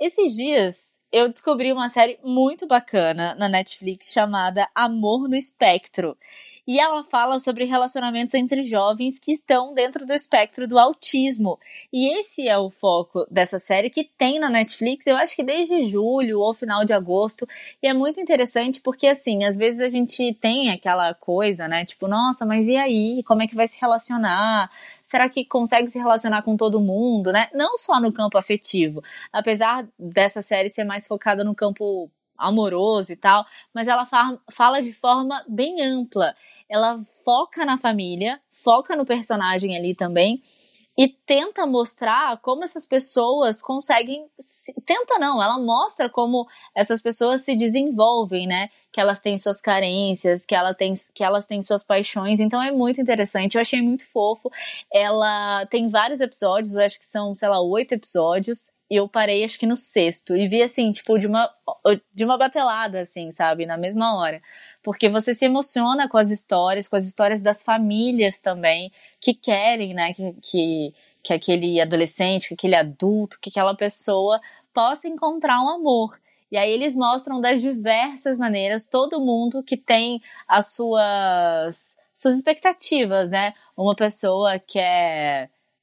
Esses 0.00 0.34
dias 0.34 0.98
eu 1.12 1.28
descobri 1.28 1.72
uma 1.72 1.88
série 1.88 2.18
muito 2.24 2.66
bacana 2.66 3.36
na 3.36 3.48
Netflix 3.48 4.12
chamada 4.12 4.68
Amor 4.74 5.28
no 5.28 5.36
Espectro 5.36 6.18
e 6.68 6.78
ela 6.78 7.02
fala 7.02 7.38
sobre 7.38 7.64
relacionamentos 7.64 8.34
entre 8.34 8.62
jovens 8.62 9.18
que 9.18 9.32
estão 9.32 9.72
dentro 9.72 10.04
do 10.04 10.12
espectro 10.12 10.68
do 10.68 10.78
autismo. 10.78 11.58
E 11.90 12.18
esse 12.18 12.46
é 12.46 12.58
o 12.58 12.70
foco 12.70 13.26
dessa 13.30 13.58
série 13.58 13.88
que 13.88 14.04
tem 14.04 14.38
na 14.38 14.50
Netflix, 14.50 15.06
eu 15.06 15.16
acho 15.16 15.34
que 15.34 15.42
desde 15.42 15.82
julho 15.84 16.40
ou 16.40 16.52
final 16.52 16.84
de 16.84 16.92
agosto. 16.92 17.48
E 17.82 17.88
é 17.88 17.94
muito 17.94 18.20
interessante 18.20 18.82
porque, 18.82 19.06
assim, 19.06 19.44
às 19.44 19.56
vezes 19.56 19.80
a 19.80 19.88
gente 19.88 20.34
tem 20.34 20.70
aquela 20.70 21.14
coisa, 21.14 21.66
né? 21.66 21.86
Tipo, 21.86 22.06
nossa, 22.06 22.44
mas 22.44 22.68
e 22.68 22.76
aí? 22.76 23.22
Como 23.24 23.42
é 23.42 23.46
que 23.46 23.56
vai 23.56 23.66
se 23.66 23.80
relacionar? 23.80 24.70
Será 25.00 25.26
que 25.26 25.46
consegue 25.46 25.88
se 25.88 25.98
relacionar 25.98 26.42
com 26.42 26.54
todo 26.54 26.82
mundo, 26.82 27.32
né? 27.32 27.48
Não 27.54 27.78
só 27.78 27.98
no 27.98 28.12
campo 28.12 28.36
afetivo. 28.36 29.02
Apesar 29.32 29.88
dessa 29.98 30.42
série 30.42 30.68
ser 30.68 30.84
mais 30.84 31.06
focada 31.06 31.42
no 31.42 31.54
campo 31.54 32.10
amoroso 32.38 33.12
e 33.12 33.16
tal, 33.16 33.44
mas 33.74 33.88
ela 33.88 34.06
fa 34.06 34.38
fala 34.50 34.80
de 34.80 34.92
forma 34.92 35.44
bem 35.48 35.82
ampla. 35.82 36.34
Ela 36.68 36.96
foca 37.24 37.64
na 37.64 37.78
família, 37.78 38.40
foca 38.52 38.96
no 38.96 39.06
personagem 39.06 39.76
ali 39.76 39.94
também, 39.94 40.42
e 40.98 41.06
tenta 41.06 41.64
mostrar 41.64 42.38
como 42.38 42.64
essas 42.64 42.84
pessoas 42.84 43.62
conseguem. 43.62 44.26
Tenta 44.84 45.16
não, 45.20 45.40
ela 45.40 45.56
mostra 45.56 46.10
como 46.10 46.44
essas 46.74 47.00
pessoas 47.00 47.42
se 47.42 47.54
desenvolvem, 47.54 48.48
né? 48.48 48.68
Que 48.90 49.00
elas 49.00 49.20
têm 49.20 49.38
suas 49.38 49.60
carências, 49.60 50.44
que, 50.44 50.56
ela 50.56 50.74
tem, 50.74 50.94
que 51.14 51.22
elas 51.22 51.46
têm 51.46 51.62
suas 51.62 51.84
paixões. 51.84 52.40
Então 52.40 52.60
é 52.60 52.72
muito 52.72 53.00
interessante. 53.00 53.54
Eu 53.54 53.60
achei 53.60 53.80
muito 53.80 54.08
fofo. 54.10 54.50
Ela 54.92 55.64
tem 55.66 55.86
vários 55.86 56.20
episódios, 56.20 56.74
eu 56.74 56.82
acho 56.82 56.98
que 56.98 57.06
são, 57.06 57.32
sei 57.36 57.48
lá, 57.48 57.60
oito 57.60 57.92
episódios. 57.94 58.72
E 58.90 58.96
eu 58.96 59.08
parei, 59.08 59.44
acho 59.44 59.58
que 59.58 59.66
no 59.66 59.76
sexto. 59.76 60.34
E 60.36 60.48
vi, 60.48 60.62
assim, 60.62 60.90
tipo, 60.90 61.18
de 61.18 61.26
uma, 61.26 61.50
de 62.14 62.24
uma 62.24 62.38
batelada, 62.38 63.00
assim, 63.00 63.30
sabe? 63.30 63.66
Na 63.66 63.76
mesma 63.76 64.16
hora. 64.18 64.40
Porque 64.82 65.08
você 65.08 65.34
se 65.34 65.44
emociona 65.44 66.08
com 66.08 66.16
as 66.16 66.30
histórias, 66.30 66.88
com 66.88 66.96
as 66.96 67.06
histórias 67.06 67.42
das 67.42 67.62
famílias 67.62 68.40
também, 68.40 68.90
que 69.20 69.34
querem, 69.34 69.92
né, 69.92 70.14
que, 70.14 70.32
que, 70.42 70.94
que 71.22 71.32
aquele 71.34 71.80
adolescente, 71.80 72.48
que 72.48 72.54
aquele 72.54 72.76
adulto, 72.76 73.38
que 73.40 73.50
aquela 73.50 73.74
pessoa 73.74 74.40
possa 74.72 75.08
encontrar 75.08 75.60
um 75.62 75.68
amor. 75.68 76.18
E 76.50 76.56
aí 76.56 76.70
eles 76.70 76.96
mostram 76.96 77.40
das 77.40 77.60
diversas 77.60 78.38
maneiras 78.38 78.88
todo 78.88 79.20
mundo 79.20 79.62
que 79.62 79.76
tem 79.76 80.22
as 80.46 80.72
suas 80.72 81.98
suas 82.14 82.34
expectativas, 82.34 83.30
né? 83.30 83.54
Uma 83.76 83.94
pessoa 83.94 84.58
que 84.58 84.78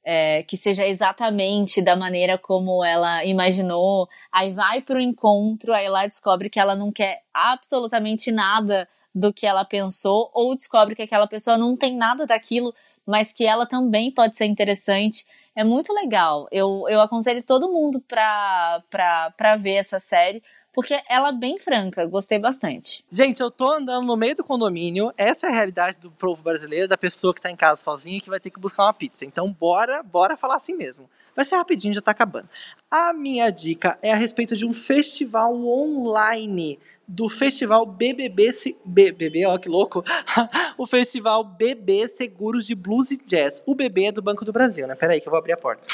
é 0.08 0.44
que 0.44 0.56
seja 0.56 0.86
exatamente 0.86 1.82
da 1.82 1.96
maneira 1.96 2.38
como 2.38 2.84
ela 2.84 3.24
imaginou. 3.24 4.08
Aí 4.30 4.52
vai 4.52 4.80
para 4.80 4.98
o 4.98 5.00
encontro, 5.00 5.74
aí 5.74 5.88
lá 5.88 6.06
descobre 6.06 6.48
que 6.48 6.60
ela 6.60 6.76
não 6.76 6.92
quer 6.92 7.24
absolutamente 7.34 8.30
nada 8.30 8.88
do 9.12 9.32
que 9.32 9.44
ela 9.44 9.64
pensou, 9.64 10.30
ou 10.32 10.54
descobre 10.54 10.94
que 10.94 11.02
aquela 11.02 11.26
pessoa 11.26 11.58
não 11.58 11.76
tem 11.76 11.96
nada 11.96 12.24
daquilo, 12.24 12.72
mas 13.04 13.32
que 13.32 13.44
ela 13.44 13.66
também 13.66 14.12
pode 14.12 14.36
ser 14.36 14.44
interessante. 14.44 15.26
É 15.56 15.64
muito 15.64 15.92
legal. 15.92 16.46
Eu, 16.52 16.84
eu 16.88 17.00
aconselho 17.00 17.42
todo 17.42 17.72
mundo 17.72 17.98
para 17.98 18.82
pra 18.90 19.56
ver 19.56 19.76
essa 19.76 19.98
série, 19.98 20.42
porque 20.76 21.02
ela 21.08 21.30
é 21.30 21.32
bem 21.32 21.58
franca, 21.58 22.04
gostei 22.04 22.38
bastante. 22.38 23.02
Gente, 23.10 23.40
eu 23.40 23.50
tô 23.50 23.70
andando 23.70 24.04
no 24.04 24.14
meio 24.14 24.36
do 24.36 24.44
condomínio, 24.44 25.10
essa 25.16 25.46
é 25.46 25.50
a 25.50 25.54
realidade 25.54 25.98
do 25.98 26.10
povo 26.10 26.42
brasileiro, 26.42 26.86
da 26.86 26.98
pessoa 26.98 27.32
que 27.32 27.40
tá 27.40 27.50
em 27.50 27.56
casa 27.56 27.80
sozinha 27.80 28.20
que 28.20 28.28
vai 28.28 28.38
ter 28.38 28.50
que 28.50 28.60
buscar 28.60 28.84
uma 28.84 28.92
pizza. 28.92 29.24
Então, 29.24 29.50
bora, 29.50 30.02
bora 30.02 30.36
falar 30.36 30.56
assim 30.56 30.74
mesmo. 30.74 31.08
Vai 31.34 31.46
ser 31.46 31.56
rapidinho, 31.56 31.94
já 31.94 32.02
tá 32.02 32.10
acabando. 32.10 32.48
A 32.90 33.14
minha 33.14 33.48
dica 33.50 33.98
é 34.02 34.12
a 34.12 34.16
respeito 34.16 34.54
de 34.54 34.66
um 34.66 34.72
festival 34.74 35.54
online 35.54 36.78
do 37.06 37.28
festival 37.28 37.86
BBB, 37.86 38.50
BBB, 38.84 39.46
ó 39.46 39.56
que 39.58 39.68
louco, 39.68 40.02
o 40.76 40.86
festival 40.86 41.44
BB 41.44 42.08
Seguros 42.08 42.66
de 42.66 42.74
Blues 42.74 43.10
e 43.10 43.16
Jazz. 43.16 43.62
O 43.64 43.74
BB 43.74 44.06
é 44.06 44.12
do 44.12 44.22
Banco 44.22 44.44
do 44.44 44.52
Brasil, 44.52 44.86
né? 44.86 44.94
Peraí 44.94 45.20
que 45.20 45.28
eu 45.28 45.30
vou 45.30 45.38
abrir 45.38 45.52
a 45.52 45.56
porta. 45.56 45.86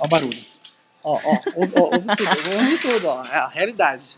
Ó 0.00 0.06
o 0.06 0.08
barulho. 0.08 0.54
Ó, 1.04 1.20
ó, 1.22 1.40
ouve, 1.56 1.72
ó, 1.76 1.82
ouve 1.82 2.16
tudo, 2.16 2.58
ouve 2.58 2.78
tudo, 2.78 3.08
ó. 3.08 3.24
É 3.26 3.36
a 3.36 3.48
realidade. 3.48 4.16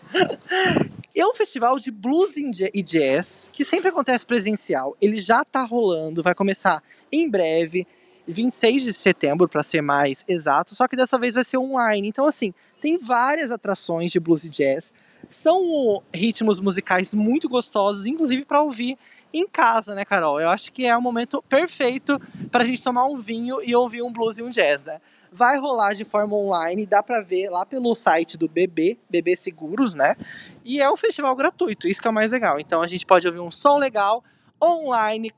É 1.14 1.26
um 1.26 1.34
festival 1.34 1.78
de 1.78 1.90
blues 1.90 2.36
e 2.36 2.82
jazz 2.82 3.50
que 3.52 3.64
sempre 3.64 3.88
acontece 3.88 4.24
presencial. 4.24 4.96
Ele 5.00 5.18
já 5.18 5.44
tá 5.44 5.64
rolando, 5.64 6.22
vai 6.22 6.34
começar 6.34 6.82
em 7.10 7.28
breve, 7.28 7.86
26 8.26 8.84
de 8.84 8.92
setembro 8.92 9.48
para 9.48 9.62
ser 9.62 9.80
mais 9.80 10.24
exato, 10.26 10.74
só 10.74 10.86
que 10.88 10.96
dessa 10.96 11.18
vez 11.18 11.34
vai 11.34 11.44
ser 11.44 11.58
online. 11.58 12.08
Então 12.08 12.26
assim, 12.26 12.52
tem 12.80 12.98
várias 12.98 13.50
atrações 13.50 14.12
de 14.12 14.20
blues 14.20 14.44
e 14.44 14.48
jazz. 14.48 14.92
São 15.28 16.02
ritmos 16.12 16.60
musicais 16.60 17.14
muito 17.14 17.48
gostosos, 17.48 18.06
inclusive 18.06 18.44
para 18.44 18.62
ouvir 18.62 18.96
em 19.32 19.46
casa, 19.46 19.94
né, 19.94 20.04
Carol? 20.04 20.40
Eu 20.40 20.48
acho 20.48 20.72
que 20.72 20.86
é 20.86 20.96
o 20.96 21.02
momento 21.02 21.42
perfeito 21.42 22.20
para 22.50 22.62
a 22.62 22.66
gente 22.66 22.82
tomar 22.82 23.06
um 23.06 23.16
vinho 23.16 23.60
e 23.62 23.74
ouvir 23.74 24.02
um 24.02 24.12
blues 24.12 24.38
e 24.38 24.42
um 24.42 24.50
jazz, 24.50 24.84
né? 24.84 25.00
vai 25.36 25.58
rolar 25.58 25.92
de 25.92 26.04
forma 26.04 26.34
online, 26.34 26.86
dá 26.86 27.02
para 27.02 27.20
ver 27.20 27.50
lá 27.50 27.66
pelo 27.66 27.94
site 27.94 28.38
do 28.38 28.48
BB, 28.48 28.98
BB 29.10 29.36
Seguros, 29.36 29.94
né? 29.94 30.16
E 30.64 30.80
é 30.80 30.90
um 30.90 30.96
festival 30.96 31.36
gratuito, 31.36 31.86
isso 31.86 32.00
que 32.00 32.08
é 32.08 32.10
o 32.10 32.14
mais 32.14 32.30
legal. 32.30 32.58
Então 32.58 32.80
a 32.80 32.86
gente 32.86 33.04
pode 33.04 33.26
ouvir 33.26 33.40
um 33.40 33.50
som 33.50 33.76
legal 33.76 34.24
online, 34.62 35.30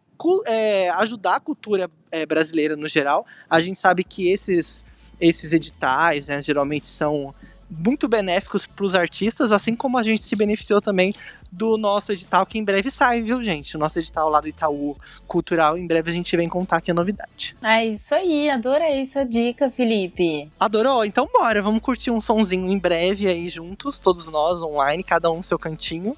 é, 0.46 0.90
ajudar 0.90 1.36
a 1.36 1.40
cultura 1.40 1.90
é, 2.10 2.26
brasileira 2.26 2.76
no 2.76 2.88
geral. 2.88 3.26
A 3.48 3.60
gente 3.60 3.78
sabe 3.78 4.04
que 4.04 4.30
esses, 4.30 4.84
esses 5.20 5.52
editais, 5.52 6.28
né, 6.28 6.42
geralmente 6.42 6.88
são 6.88 7.34
muito 7.70 8.08
benéficos 8.08 8.66
para 8.66 8.84
os 8.84 8.94
artistas, 8.94 9.52
assim 9.52 9.74
como 9.74 9.98
a 9.98 10.02
gente 10.02 10.24
se 10.24 10.34
beneficiou 10.34 10.80
também 10.80 11.12
do 11.50 11.76
nosso 11.76 12.12
edital, 12.12 12.44
que 12.46 12.58
em 12.58 12.64
breve 12.64 12.90
sai, 12.90 13.22
viu, 13.22 13.42
gente? 13.42 13.76
O 13.76 13.78
nosso 13.78 13.98
edital 13.98 14.28
lá 14.28 14.40
do 14.40 14.48
Itaú 14.48 14.96
Cultural, 15.26 15.76
em 15.76 15.86
breve 15.86 16.10
a 16.10 16.14
gente 16.14 16.34
vem 16.36 16.48
contar 16.48 16.78
aqui 16.78 16.90
a 16.90 16.94
novidade. 16.94 17.54
É 17.62 17.84
isso 17.84 18.14
aí, 18.14 18.50
adorei 18.50 19.04
sua 19.06 19.24
dica, 19.24 19.70
Felipe. 19.70 20.50
Adorou? 20.58 21.04
Então 21.04 21.28
bora, 21.32 21.62
vamos 21.62 21.82
curtir 21.82 22.10
um 22.10 22.20
sonzinho 22.20 22.70
em 22.70 22.78
breve 22.78 23.26
aí 23.26 23.48
juntos, 23.48 23.98
todos 23.98 24.26
nós 24.26 24.62
online, 24.62 25.02
cada 25.02 25.30
um 25.30 25.36
no 25.36 25.42
seu 25.42 25.58
cantinho. 25.58 26.16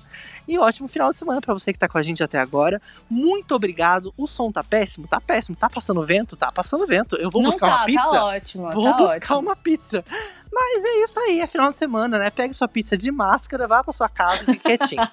E 0.50 0.58
ótimo 0.58 0.88
final 0.88 1.10
de 1.10 1.16
semana 1.16 1.40
para 1.40 1.54
você 1.54 1.72
que 1.72 1.78
tá 1.78 1.88
com 1.88 1.96
a 1.96 2.02
gente 2.02 2.24
até 2.24 2.36
agora. 2.36 2.82
Muito 3.08 3.54
obrigado. 3.54 4.12
O 4.18 4.26
som 4.26 4.50
tá 4.50 4.64
péssimo? 4.64 5.06
Tá 5.06 5.20
péssimo. 5.20 5.54
Tá 5.56 5.70
passando 5.70 6.04
vento? 6.04 6.36
Tá 6.36 6.48
passando 6.52 6.84
vento. 6.88 7.14
Eu 7.14 7.30
vou 7.30 7.40
Não 7.40 7.50
buscar 7.50 7.68
tá, 7.68 7.76
uma 7.76 7.84
pizza? 7.86 8.10
Tá 8.10 8.24
ótimo. 8.24 8.70
Vou 8.72 8.84
tá 8.90 8.96
buscar 8.96 9.34
ótimo. 9.36 9.48
uma 9.48 9.54
pizza. 9.54 10.04
Mas 10.52 10.84
é 10.84 11.04
isso 11.04 11.20
aí, 11.20 11.40
é 11.40 11.46
final 11.46 11.68
de 11.68 11.76
semana, 11.76 12.18
né? 12.18 12.30
Pegue 12.30 12.52
sua 12.52 12.66
pizza 12.66 12.96
de 12.96 13.12
máscara, 13.12 13.68
vá 13.68 13.84
pra 13.84 13.92
sua 13.92 14.08
casa 14.08 14.42
e 14.42 14.46
fique 14.46 14.58
quietinho. 14.58 15.08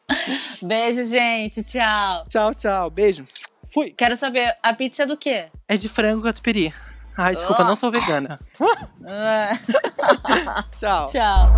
Beijo, 0.66 1.04
gente. 1.04 1.62
Tchau. 1.62 2.24
tchau, 2.26 2.54
tchau. 2.54 2.88
Beijo. 2.88 3.26
Fui. 3.72 3.90
Quero 3.90 4.16
saber, 4.16 4.56
a 4.62 4.72
pizza 4.72 5.02
é 5.02 5.06
do 5.06 5.14
quê? 5.16 5.44
É 5.68 5.76
de 5.76 5.90
frango 5.90 6.22
catupiry. 6.22 6.72
Ai, 7.18 7.34
desculpa, 7.34 7.64
Oh. 7.64 7.66
não 7.66 7.76
sou 7.76 7.90
vegana. 7.90 8.40
Tchau. 10.72 11.04
Tchau. 11.12 11.52